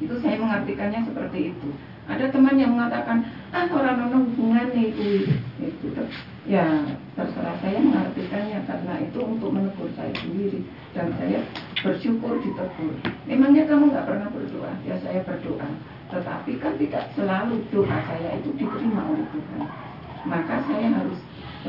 [0.00, 1.68] Itu saya mengartikannya seperti itu.
[2.10, 3.22] Ada teman yang mengatakan,
[3.54, 5.30] ah orang orang hubungan itu,
[5.62, 6.02] itu.
[6.50, 6.66] Ya
[7.14, 11.46] terserah saya mengartikannya karena itu untuk menegur saya sendiri dan saya
[11.86, 12.90] bersyukur ditegur.
[13.30, 14.72] Memangnya kamu nggak pernah berdoa?
[14.82, 15.68] Ya saya berdoa.
[16.10, 16.74] Tetapi kan
[17.14, 19.62] selalu doa saya itu diterima oleh Tuhan.
[20.26, 21.20] Maka saya harus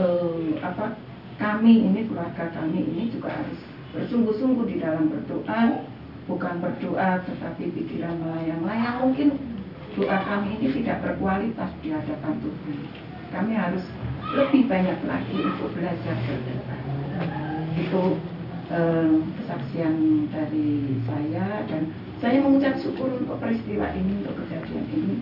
[0.02, 0.98] eh, apa
[1.38, 3.60] kami ini keluarga kami ini juga harus
[3.92, 5.84] bersungguh-sungguh di dalam berdoa,
[6.26, 8.98] bukan berdoa tetapi pikiran melayang-layang.
[9.04, 9.30] Mungkin
[9.96, 12.80] doa kami ini tidak berkualitas di hadapan Tuhan.
[13.32, 13.84] Kami harus
[14.32, 16.78] lebih banyak lagi untuk belajar berdoa.
[17.76, 18.04] Itu
[18.72, 19.96] eh, kesaksian
[20.32, 21.92] dari saya dan
[22.24, 25.16] saya mengucap syukur untuk peristiwa ini, untuk kejadian ini.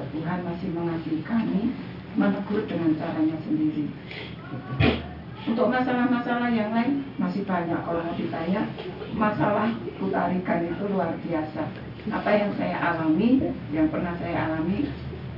[0.00, 1.76] Tuhan masih mengasihi kami,
[2.16, 3.84] menegur dengan caranya sendiri.
[5.44, 7.76] Untuk masalah-masalah yang lain masih banyak.
[7.84, 8.64] Kalau mau ditanya,
[9.12, 11.89] masalah putarikan itu luar biasa.
[12.08, 13.44] Apa yang saya alami,
[13.76, 14.88] yang pernah saya alami,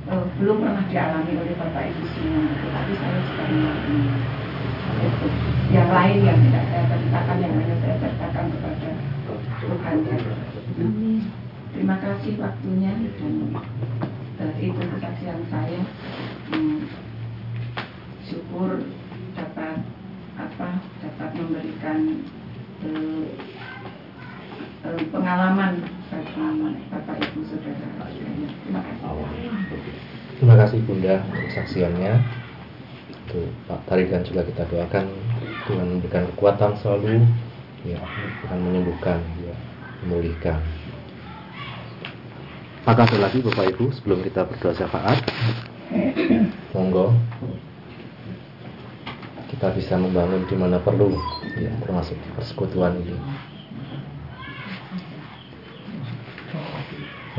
[0.07, 2.47] eh, belum pernah dialami oleh Bapak Ibu semua.
[2.55, 3.99] Tapi saya sudah mengalami.
[5.75, 8.89] Yang lain yang tidak saya ceritakan, yang hanya saya ceritakan kepada
[9.59, 9.97] Tuhan.
[11.73, 13.33] Terima kasih waktunya dan
[14.39, 15.81] eh, itu kesaksian saya.
[16.47, 16.87] Hmm,
[18.23, 18.87] syukur
[19.35, 19.83] dapat
[20.39, 20.69] apa
[21.03, 21.99] dapat memberikan
[22.87, 23.25] eh,
[24.83, 25.79] eh, pengalaman
[26.11, 27.85] bagi bapak ibu saudara.
[30.43, 30.79] Terima kasih.
[30.79, 31.15] Terima Bunda
[31.47, 32.13] kesaksiannya.
[33.23, 35.05] Itu Pak Tarigan juga kita doakan
[35.63, 37.23] Tuhan memberikan kekuatan selalu,
[37.87, 37.99] ya
[38.43, 39.55] Tuhan menyembuhkan, ya
[40.03, 40.59] memulihkan.
[42.83, 45.23] Apakah ada lagi Bapak Ibu sebelum kita berdoa syafaat?
[46.75, 47.15] Monggo.
[49.47, 51.15] Kita bisa membangun di mana perlu,
[51.55, 53.15] ya termasuk di persekutuan ini.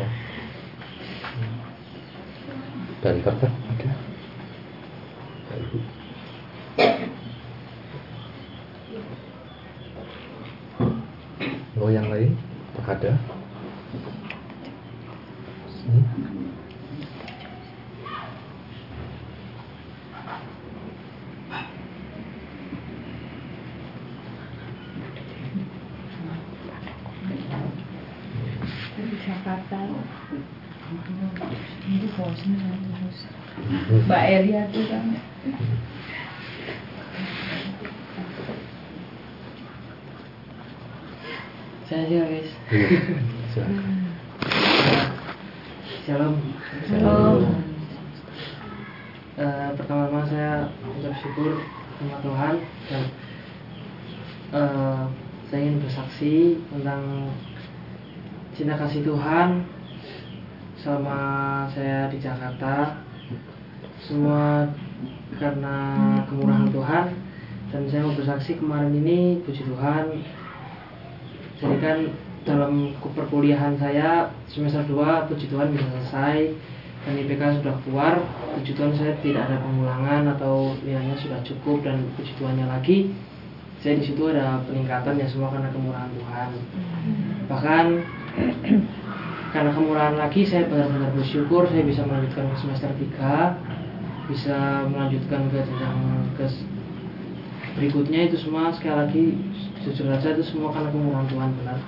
[0.00, 0.06] Ya.
[3.04, 3.20] Ada.
[3.20, 3.52] Bapak
[5.60, 5.78] Ibu.
[11.84, 12.32] Oh yang lain?
[12.80, 13.12] Ada?
[15.84, 16.04] Hmm?
[28.96, 29.80] Dari Jakarta.
[30.84, 31.52] Ini bosan
[31.84, 32.23] saya terus.
[32.34, 35.06] Mbak Elia tuh kan.
[41.86, 42.50] Saya guys.
[46.02, 46.34] Shalom.
[46.90, 47.38] Shalom.
[49.34, 51.62] Eh, pertama-tama saya ucap syukur
[51.98, 52.54] sama Tuhan
[52.90, 53.04] dan
[54.54, 55.02] eh,
[55.50, 57.30] saya ingin bersaksi tentang
[58.58, 59.66] cinta kasih Tuhan
[60.84, 63.00] selama saya di Jakarta.
[64.04, 64.68] Semua
[65.40, 65.76] karena
[66.28, 67.06] kemurahan Tuhan
[67.72, 70.22] dan saya mau bersaksi kemarin ini puji Tuhan
[71.58, 71.98] jadi kan
[72.44, 76.54] dalam perkuliahan saya semester 2 puji Tuhan bisa selesai
[77.02, 78.14] dan IPK sudah keluar
[78.54, 83.10] puji Tuhan saya tidak ada pengulangan atau nilainya sudah cukup dan puji Tuhannya lagi
[83.82, 86.48] saya di situ ada peningkatan ya semua karena kemurahan Tuhan
[87.50, 87.86] bahkan
[89.54, 95.62] karena kemurahan lagi saya benar-benar bersyukur saya bisa melanjutkan ke semester 3 bisa melanjutkan ke
[95.62, 95.96] jenjang
[96.34, 96.46] ke
[97.78, 98.74] berikutnya itu semua.
[98.74, 99.24] Sekali lagi
[99.86, 101.78] jujur saja itu semua karena kemurahan Tuhan benar.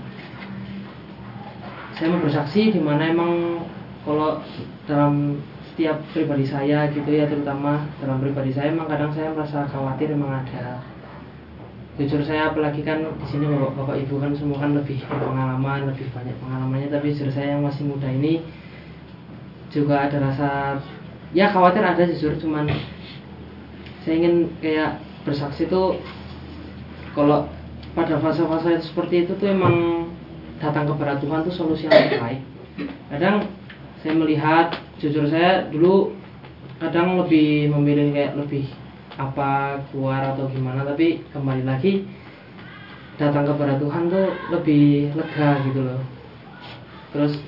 [1.99, 3.67] Saya mau bersaksi di mana emang
[4.07, 4.39] kalau
[4.87, 10.15] dalam setiap pribadi saya gitu ya terutama dalam pribadi saya emang kadang saya merasa khawatir
[10.15, 10.81] emang ada
[11.97, 16.07] jujur saya apalagi kan di sini bapak, bapak ibu kan semua kan lebih pengalaman lebih
[16.13, 16.89] banyak pengalamannya.
[16.93, 18.45] Tapi jujur saya yang masih muda ini
[19.73, 20.49] juga ada rasa
[21.33, 22.69] ya khawatir ada jujur cuman
[24.05, 25.99] saya ingin kayak bersaksi tuh
[27.17, 27.49] kalau
[27.97, 30.07] pada fase-fase seperti itu tuh emang
[30.61, 32.41] datang kepada Tuhan tuh solusi yang terbaik.
[33.09, 33.49] Kadang
[34.05, 36.13] saya melihat jujur saya dulu
[36.77, 38.69] kadang lebih memilih kayak lebih
[39.17, 42.05] apa keluar atau gimana tapi kembali lagi
[43.17, 46.01] datang kepada Tuhan tuh lebih lega gitu loh.
[47.17, 47.41] Terus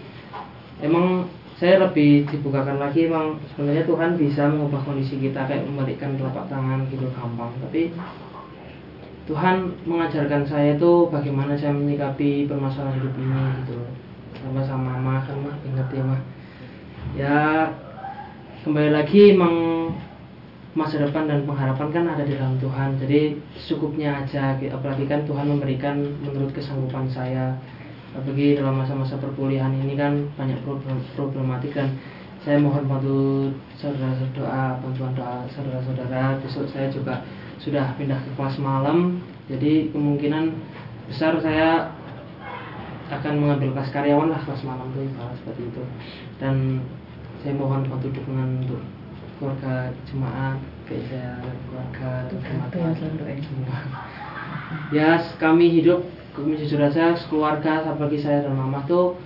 [0.81, 1.29] emang
[1.61, 6.89] saya lebih dibukakan lagi emang sebenarnya Tuhan bisa mengubah kondisi kita kayak membalikkan telapak tangan
[6.89, 7.53] gitu gampang.
[7.61, 7.93] Tapi
[9.29, 13.77] Tuhan mengajarkan saya itu bagaimana saya menyikapi permasalahan hidup ini gitu
[14.41, 16.21] sama sama mama kan mah ingat ya mah
[17.13, 17.37] ya
[18.65, 19.55] kembali lagi emang
[20.79, 23.03] masa depan dan pengharapan kan ada di dalam Tuhan.
[23.03, 23.35] Jadi
[23.67, 24.71] cukupnya aja gitu.
[24.71, 27.59] apalagi kan Tuhan memberikan menurut kesanggupan saya.
[28.15, 31.99] Apalagi dalam masa-masa perkuliahan ini kan banyak problem, problematik dan
[32.47, 36.39] saya mohon bantu saudara doa bantuan doa saudara-saudara.
[36.47, 37.27] Besok saya juga
[37.59, 39.19] sudah pindah ke kelas malam.
[39.51, 40.55] Jadi kemungkinan
[41.11, 41.91] besar saya
[43.11, 45.05] akan mengambil kelas karyawan lah kelas malam tuh
[45.43, 45.83] seperti itu.
[46.39, 46.87] Dan
[47.43, 48.81] saya mohon bantu dukungan untuk
[49.39, 50.59] keluarga jemaat
[50.89, 51.39] saya
[51.71, 52.71] keluarga jemaat
[53.41, 53.79] semua
[54.97, 56.03] ya kami hidup
[56.35, 59.19] kami jujur aja keluarga apalagi saya dan mama tuh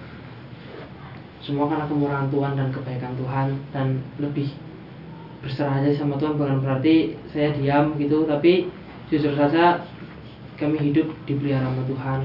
[1.43, 3.87] semua karena kemurahan Tuhan dan kebaikan Tuhan dan
[4.23, 4.47] lebih
[5.43, 8.71] berserah aja sama Tuhan bukan berarti saya diam gitu tapi
[9.11, 9.83] jujur saja
[10.55, 12.21] kami hidup dipelihara sama Tuhan.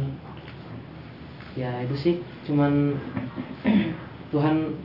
[1.58, 2.16] Ya itu sih
[2.46, 2.94] cuman
[4.32, 4.78] Tuhan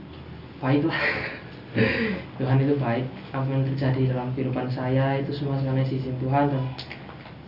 [0.64, 0.96] baik lah
[2.38, 3.06] Tuhan itu baik.
[3.32, 6.64] Apa yang terjadi dalam kehidupan saya itu semua karena izin Tuhan dan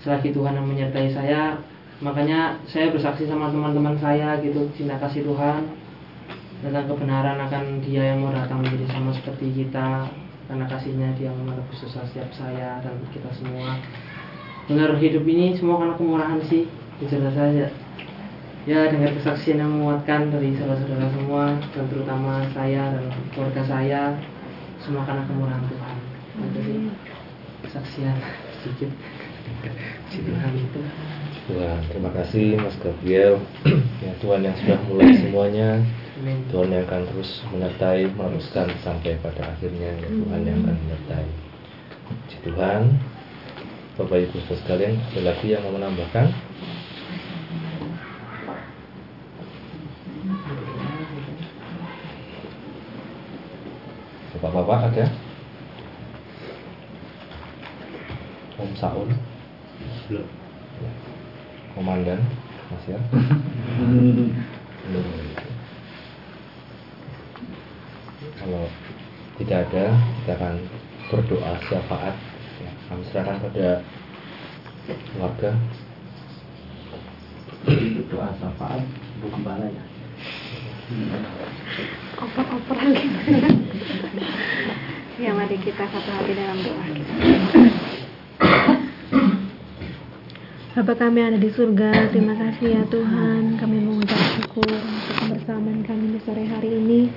[0.01, 1.61] selagi Tuhan yang menyertai saya
[2.03, 5.69] makanya saya bersaksi sama teman-teman saya gitu cinta kasih Tuhan.
[6.65, 10.09] Tentang kebenaran akan dia yang mau datang menjadi sama seperti kita
[10.49, 13.77] karena kasihnya dia menebus dosa setiap saya dan kita semua.
[14.65, 16.65] Benar hidup ini semua karena kemurahan sih
[16.97, 17.69] jujur saja
[18.65, 23.05] ya dengan kesaksian yang menguatkan dari saudara-saudara semua dan terutama saya dan
[23.37, 24.03] keluarga saya
[24.81, 25.97] semua karena kemurahan Tuhan.
[26.35, 26.79] Itu sih
[27.69, 28.17] kesaksian
[28.65, 28.91] sedikit.
[30.09, 30.81] Tuhan itu
[31.45, 33.37] Tuhan, terima kasih Mas Gabriel.
[34.05, 35.85] ya Tuhan yang sudah mulai semuanya,
[36.17, 36.41] Amin.
[36.49, 39.93] Tuhan yang akan terus menyertai, meneruskan sampai pada akhirnya.
[39.93, 41.29] Ya Tuhan yang akan menyertai.
[42.09, 42.81] Puji Tuhan,
[44.01, 46.27] Bapak Ibu Saudara sekalian, ada lagi yang mau menambahkan?
[54.55, 55.07] Bapak-bapak ada?
[58.55, 59.11] Om Saul?
[60.07, 60.29] Belum.
[60.79, 60.91] Ya.
[61.75, 62.23] Komandan
[62.71, 63.03] Mas ya?
[64.87, 65.07] Belum.
[68.39, 68.71] Kalau
[69.43, 69.85] tidak ada,
[70.23, 70.55] kita akan
[71.11, 72.15] berdoa syafaat.
[72.63, 73.83] Ya, kami serahkan pada
[74.87, 75.51] keluarga.
[78.07, 78.87] Doa syafaat
[79.19, 79.94] Bu Gembala ya.
[82.21, 83.09] Oper-oper lagi
[85.17, 87.15] ya mari kita satu hati dalam doa kita
[90.75, 93.63] Bapa kami ada di surga, terima kasih ya Tuhan.
[93.63, 97.15] Kami mengucap syukur untuk kebersamaan kami di sore hari ini.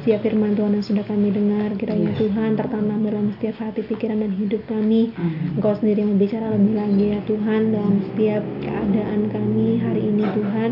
[0.00, 4.32] Setiap firman Tuhan yang sudah kami dengar, kiranya Tuhan tertanam dalam setiap hati, pikiran, dan
[4.32, 5.12] hidup kami.
[5.52, 10.70] Engkau sendiri yang berbicara lebih lagi ya Tuhan dalam setiap keadaan kami hari ini Tuhan.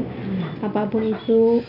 [0.65, 1.61] Apa pun itu,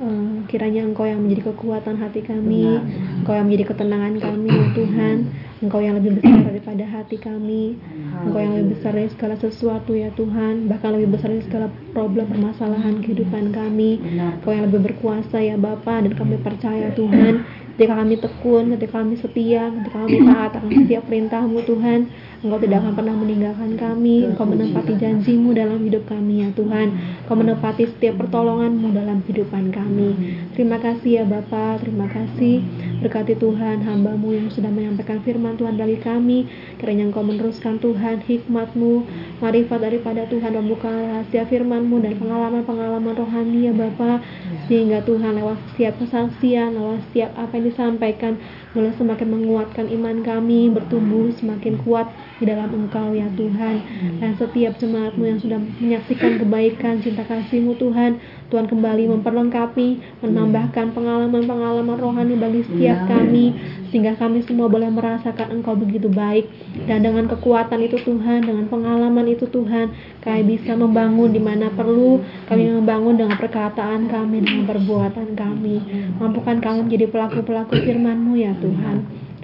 [0.00, 2.78] eh, kiranya Engkau yang menjadi kekuatan hati kami,
[3.22, 5.16] Engkau yang menjadi ketenangan kami ya Tuhan.
[5.64, 7.80] Engkau yang lebih besar daripada hati kami.
[8.26, 10.68] Engkau yang lebih besar dari segala sesuatu ya Tuhan.
[10.68, 13.96] Bahkan lebih besar dari segala problem permasalahan kehidupan kami.
[14.40, 17.48] Engkau yang lebih berkuasa ya Bapa dan kami percaya Tuhan.
[17.74, 22.00] Ketika kami tekun, ketika kami setia, ketika kami taat akan setiap perintahmu Tuhan,
[22.44, 24.28] Engkau tidak akan pernah meninggalkan kami.
[24.28, 26.92] Engkau menepati janjimu dalam hidup kami ya Tuhan.
[27.24, 30.12] Engkau menepati setiap pertolonganmu dalam kehidupan kami.
[30.52, 32.60] Terima kasih ya Bapa, terima kasih.
[33.00, 36.44] Berkati Tuhan hambamu yang sudah menyampaikan firman Tuhan dari kami.
[36.76, 38.92] Kiranya Engkau meneruskan Tuhan hikmatmu,
[39.40, 44.20] marifat daripada Tuhan membuka rahasia firmanmu dan pengalaman-pengalaman rohani ya Bapa.
[44.68, 48.36] Sehingga Tuhan lewat setiap kesaksian, lewat setiap apa yang disampaikan,
[48.74, 52.10] boleh semakin menguatkan iman kami, bertumbuh semakin kuat
[52.42, 53.76] di dalam Engkau ya Tuhan.
[54.18, 58.18] Dan setiap jemaatmu yang sudah menyaksikan kebaikan, cinta kasihmu Tuhan,
[58.50, 63.54] Tuhan kembali memperlengkapi, menambahkan pengalaman-pengalaman rohani bagi setiap kami,
[63.94, 66.50] sehingga kami semua boleh merasakan Engkau begitu baik.
[66.90, 72.18] Dan dengan kekuatan itu Tuhan, dengan pengalaman itu Tuhan, kami bisa membangun di mana perlu,
[72.50, 75.76] kami membangun dengan perkataan kami, dengan perbuatan kami.
[76.18, 78.63] Mampukan kami menjadi pelaku-pelaku firman-Mu ya Tuhan.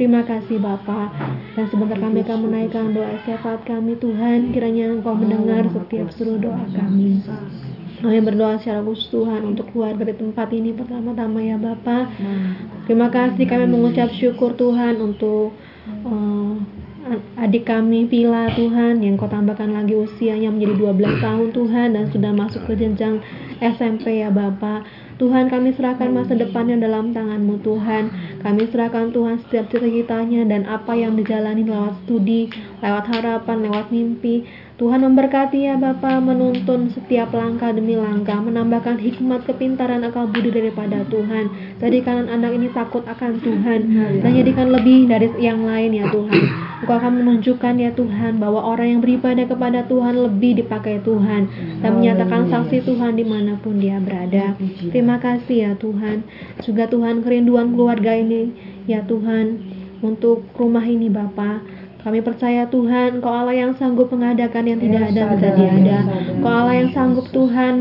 [0.01, 1.13] Terima kasih Bapa.
[1.53, 4.49] Dan sebentar kami akan menaikkan doa syafaat kami Tuhan.
[4.55, 7.21] Kiranya Engkau mendengar setiap seluruh doa kami.
[8.01, 12.09] Kami berdoa secara khusus Tuhan untuk keluar dari tempat ini pertama-tama ya Bapa.
[12.89, 15.53] Terima kasih kami mengucap syukur Tuhan untuk
[15.85, 16.55] eh,
[17.41, 22.33] adik kami Vila Tuhan yang kau tambahkan lagi usianya menjadi 12 tahun Tuhan dan sudah
[22.37, 23.25] masuk ke jenjang
[23.61, 24.85] SMP ya Bapak.
[25.21, 28.09] Tuhan kami serahkan masa depannya dalam tanganmu Tuhan
[28.41, 32.49] Kami serahkan Tuhan setiap cita-citanya dan apa yang dijalani lewat studi
[32.81, 34.49] Lewat harapan, lewat mimpi
[34.81, 41.05] Tuhan memberkati ya Bapa menuntun setiap langkah demi langkah Menambahkan hikmat, kepintaran, akal budi daripada
[41.05, 41.77] Tuhan.
[41.85, 43.81] Jadikan anak ini takut akan Tuhan
[44.25, 46.43] Dan jadikan lebih dari yang lain ya Tuhan.
[46.81, 51.43] Engkau akan menunjukkan ya Tuhan bahwa orang yang beribadah kepada Tuhan lebih dipakai Tuhan
[51.85, 54.57] Dan menyatakan saksi Tuhan di mana pun dia berada.
[54.89, 56.25] Terima kasih ya Tuhan.
[56.65, 58.57] Juga Tuhan kerinduan keluarga ini
[58.89, 59.61] ya Tuhan
[60.01, 65.23] Untuk rumah ini Bapak kami percaya Tuhan, Kau Allah yang sanggup mengadakan yang tidak ada
[65.37, 65.99] menjadi ada.
[66.41, 67.73] Kau Allah yang sanggup Tuhan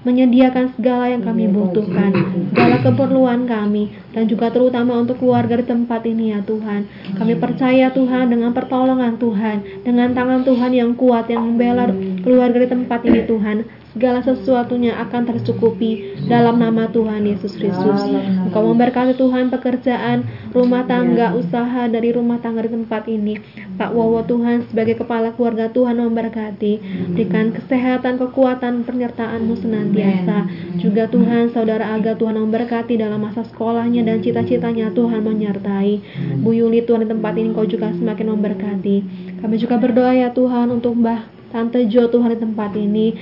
[0.00, 2.08] menyediakan segala yang kami butuhkan,
[2.56, 6.88] segala keperluan kami, dan juga terutama untuk keluarga di tempat ini ya Tuhan.
[7.20, 11.92] Kami percaya Tuhan dengan pertolongan Tuhan, dengan tangan Tuhan yang kuat yang membela
[12.24, 18.06] keluarga di tempat ini Tuhan segala sesuatunya akan tercukupi dalam nama Tuhan Yesus Kristus.
[18.06, 20.22] Engkau memberkati Tuhan pekerjaan,
[20.54, 23.42] rumah tangga, usaha dari rumah tangga di tempat ini.
[23.74, 26.72] Pak Wowo Tuhan sebagai kepala keluarga Tuhan memberkati.
[27.14, 30.38] Berikan kesehatan, kekuatan, penyertaan-Mu senantiasa.
[30.78, 35.92] Juga Tuhan, saudara Aga Tuhan memberkati dalam masa sekolahnya dan cita-citanya Tuhan menyertai.
[36.38, 38.96] Bu Yuli Tuhan di tempat ini Kau juga semakin memberkati.
[39.42, 43.14] Kami juga berdoa ya Tuhan untuk Mbah Tante Jo Tuhan di tempat ini.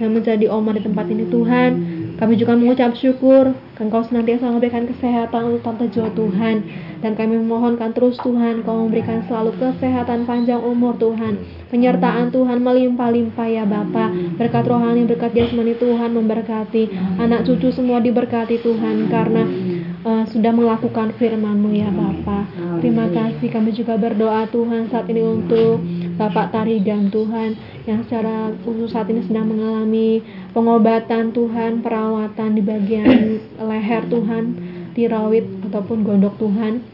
[0.00, 1.70] Yang menjadi oma di tempat ini Tuhan.
[2.14, 3.52] Kami juga mengucap syukur.
[3.74, 6.64] Engkau senantiasa memberikan kesehatan untuk Tante Jo Tuhan.
[7.04, 11.36] Dan kami memohonkan terus Tuhan Kau memberikan selalu kesehatan panjang umur Tuhan.
[11.68, 14.08] Penyertaan Tuhan melimpah-limpah ya Bapa.
[14.40, 16.88] Berkat rohani berkat jasmani Tuhan memberkati.
[17.20, 19.44] Anak cucu semua diberkati Tuhan karena
[20.06, 22.48] uh, sudah melakukan firman-Mu ya Bapa.
[22.80, 23.48] Terima kasih.
[23.52, 25.82] Kami juga berdoa Tuhan saat ini untuk
[26.14, 27.58] Bapak Tarigan Tuhan
[27.90, 30.22] yang secara khusus saat ini sedang mengalami
[30.54, 34.44] pengobatan Tuhan, perawatan di bagian leher Tuhan,
[34.94, 36.86] tiroid ataupun gondok Tuhan.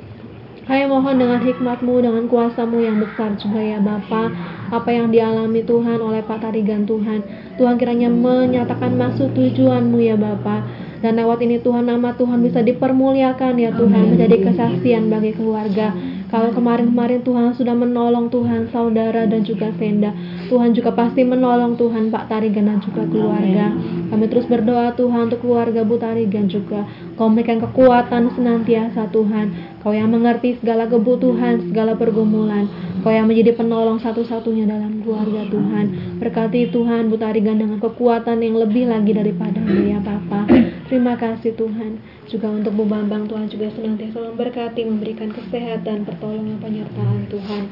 [0.65, 4.31] Kami mohon dengan hikmatmu, dengan kuasamu yang besar juga ya Bapa
[4.71, 7.27] Apa yang dialami Tuhan oleh Pak Tarigan Tuhan.
[7.59, 10.63] Tuhan kiranya menyatakan maksud tujuanmu ya Bapa
[11.01, 15.97] dan lewat ini Tuhan nama Tuhan bisa dipermuliakan ya Tuhan menjadi kesaksian bagi keluarga
[16.31, 20.15] kalau kemarin-kemarin Tuhan sudah menolong Tuhan saudara dan juga Senda
[20.51, 23.71] Tuhan juga pasti menolong Tuhan Pak Tarigan dan juga keluarga.
[24.11, 26.83] Kami terus berdoa Tuhan untuk keluarga Bu Tarigan juga.
[27.15, 32.69] Kau memberikan kekuatan senantiasa Tuhan Kau yang mengerti segala kebutuhan, segala pergumulan.
[33.01, 36.21] Kau yang menjadi penolong satu-satunya dalam keluarga Tuhan.
[36.21, 40.45] Berkati Tuhan Bu Tarigan dengan kekuatan yang lebih lagi daripada ya Papa
[40.91, 42.03] Terima kasih Tuhan.
[42.27, 47.63] Juga untuk Bu Bambang Tuhan juga senantiasa memberkati, memberikan kesehatan, pertolongan, penyertaan Tuhan.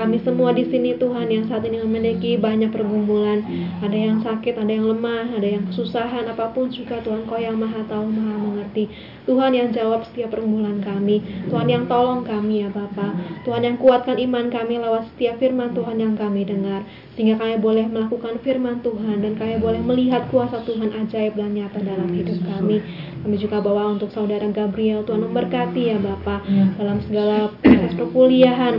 [0.00, 3.44] Kami semua di sini Tuhan yang saat ini memiliki banyak pergumulan,
[3.84, 7.60] ada yang sakit, ada yang lemah, ada yang kesusahan, apa pun juga Tuhan Kau yang
[7.60, 8.88] maha tahu, maha mengerti.
[9.28, 11.20] Tuhan yang jawab setiap pergumulan kami,
[11.52, 13.12] Tuhan yang tolong kami ya Bapa,
[13.44, 16.80] Tuhan yang kuatkan iman kami lewat setiap firman Tuhan yang kami dengar,
[17.12, 21.84] sehingga kami boleh melakukan firman Tuhan dan kami boleh melihat kuasa Tuhan ajaib dan nyata
[21.84, 22.80] dalam hidup kami.
[23.20, 26.40] Kami juga bawa untuk saudara Gabriel, Tuhan memberkati ya Bapak
[26.80, 28.74] dalam segala proses perkuliahan,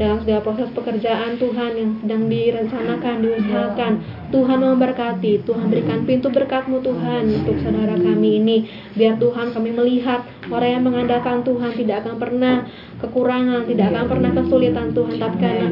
[0.00, 3.92] dalam segala proses pekerjaan Tuhan yang sedang direncanakan, diusahakan.
[4.32, 8.56] Tuhan memberkati, Tuhan berikan pintu berkatmu Tuhan untuk saudara kami ini.
[8.96, 12.64] Biar Tuhan kami melihat orang yang mengandalkan Tuhan tidak akan pernah
[13.04, 15.14] kekurangan, tidak akan pernah kesulitan Tuhan.
[15.20, 15.68] Tapi karena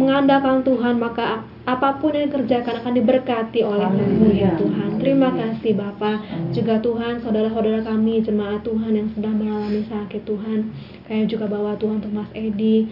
[0.00, 3.92] mengandalkan Tuhan maka apa pun yang dikerjakan akan diberkati oleh
[4.32, 4.96] ya Tuhan.
[4.96, 6.16] Terima kasih Bapak.
[6.56, 10.72] Juga Tuhan, saudara-saudara kami, jemaat Tuhan yang sedang mengalami sakit Tuhan.
[11.04, 12.88] Kami juga bawa Tuhan untuk Mas Edi.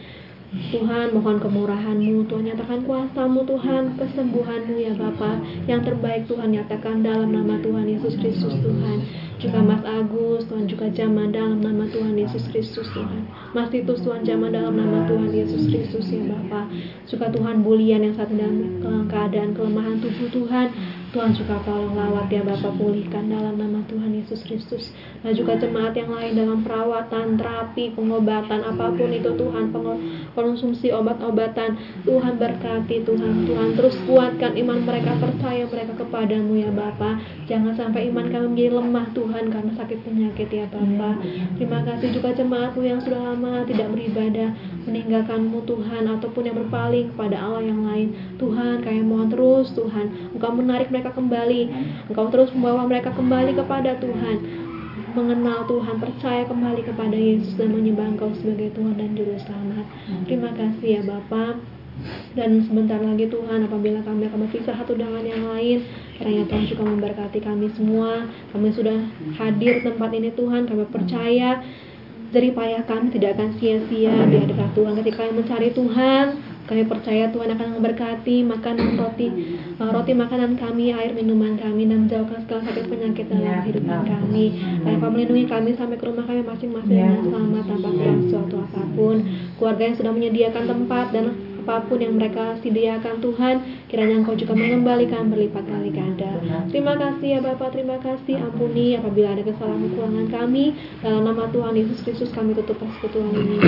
[0.72, 2.26] Tuhan mohon kemurahan-Mu.
[2.26, 3.44] Tuhan nyatakan kuasa-Mu.
[3.44, 5.38] Tuhan kesembuhan-Mu ya Bapa.
[5.68, 10.86] Yang terbaik Tuhan nyatakan dalam nama Tuhan Yesus Kristus Tuhan juga Mas Agus Tuhan juga
[10.92, 13.28] zaman dalam nama Tuhan Yesus Kristus Tuhan.
[13.52, 16.68] Mas Titus Tuhan zaman dalam nama Tuhan Yesus Kristus ya Bapa.
[17.04, 20.72] Juga Tuhan bulian yang saat dalam keadaan kelemahan tubuh Tuhan.
[21.14, 24.92] Tuhan juga tolong lawat ya Bapak pulihkan dalam nama Tuhan Yesus Kristus.
[25.24, 29.72] Dan juga jemaat yang lain dalam perawatan, terapi, pengobatan apa pun itu Tuhan
[30.36, 31.76] konsumsi obat-obatan.
[32.04, 37.18] Tuhan berkati Tuhan Tuhan terus kuatkan iman mereka percaya mereka kepadamu ya Bapak
[37.50, 41.24] jangan sampai iman kami menjadi lemah Tuhan karena sakit penyakit ya Bapak
[41.56, 44.52] terima kasih juga jemaatmu yang sudah lama tidak beribadah
[44.84, 50.52] meninggalkanmu Tuhan ataupun yang berpaling kepada Allah yang lain Tuhan kami mohon terus Tuhan Engkau
[50.52, 51.62] menarik mereka mereka kembali.
[52.10, 54.36] Engkau terus membawa mereka kembali kepada Tuhan.
[55.14, 59.86] Mengenal Tuhan, percaya kembali kepada Yesus dan menyembah Engkau sebagai Tuhan dan Juru Selamat.
[60.26, 61.76] Terima kasih ya Bapak.
[62.36, 65.81] Dan sebentar lagi Tuhan apabila kami akan berpisah satu dengan yang lain
[66.20, 68.98] Kiranya Tuhan juga memberkati kami semua Kami sudah
[69.40, 71.64] hadir tempat ini Tuhan Kami percaya
[72.27, 76.27] dari payah kami tidak akan sia-sia di hadapan Tuhan ketika kami mencari Tuhan
[76.66, 79.31] kami percaya Tuhan akan memberkati makanan roti
[79.78, 84.18] uh, roti makanan kami, air minuman kami dan menjauhkan segala sakit penyakit dalam kehidupan ya.
[84.18, 84.44] kami.
[84.82, 87.06] Engkau melindungi kami sampai ke rumah kami masing-masing ya.
[87.06, 89.16] dengan selamat tanpa kurang suatu apa pun.
[89.62, 91.24] Keluarga yang sudah menyediakan tempat dan
[91.66, 93.55] apa pun yang mereka sediakan Tuhan
[93.90, 96.38] kiranya Engkau juga mengembalikan berlipat kali ganda.
[96.70, 98.38] Terima kasih ya Bapak terima kasih.
[98.38, 100.78] Ampuni apabila ada kesalahan kekurangan kami.
[101.02, 103.59] Dalam nama Tuhan Yesus Kristus kami tutup persekutuan ini.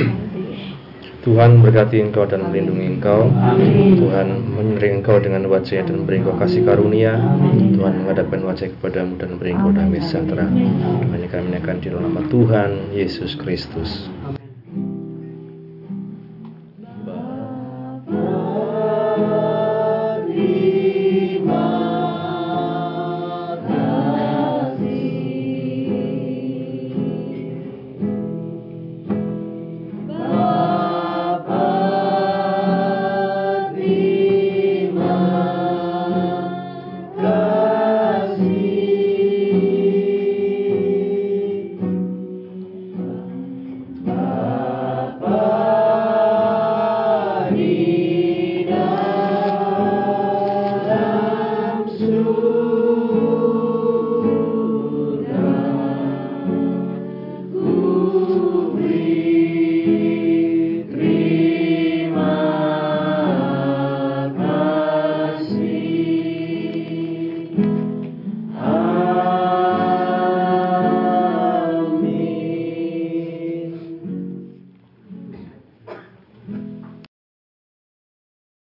[1.26, 2.70] Tuhan berkati engkau dan Amin.
[2.70, 3.26] melindungi engkau.
[3.34, 3.98] Amin.
[3.98, 7.18] Tuhan menyering engkau dengan wajahnya dan memberi engkau kasih karunia.
[7.18, 7.74] Amin.
[7.74, 10.46] Tuhan menghadapkan wajah kepadamu dan memberi engkau damai sejahtera.
[10.46, 14.06] Hanya kami akan di dalam nama Tuhan Yesus Kristus.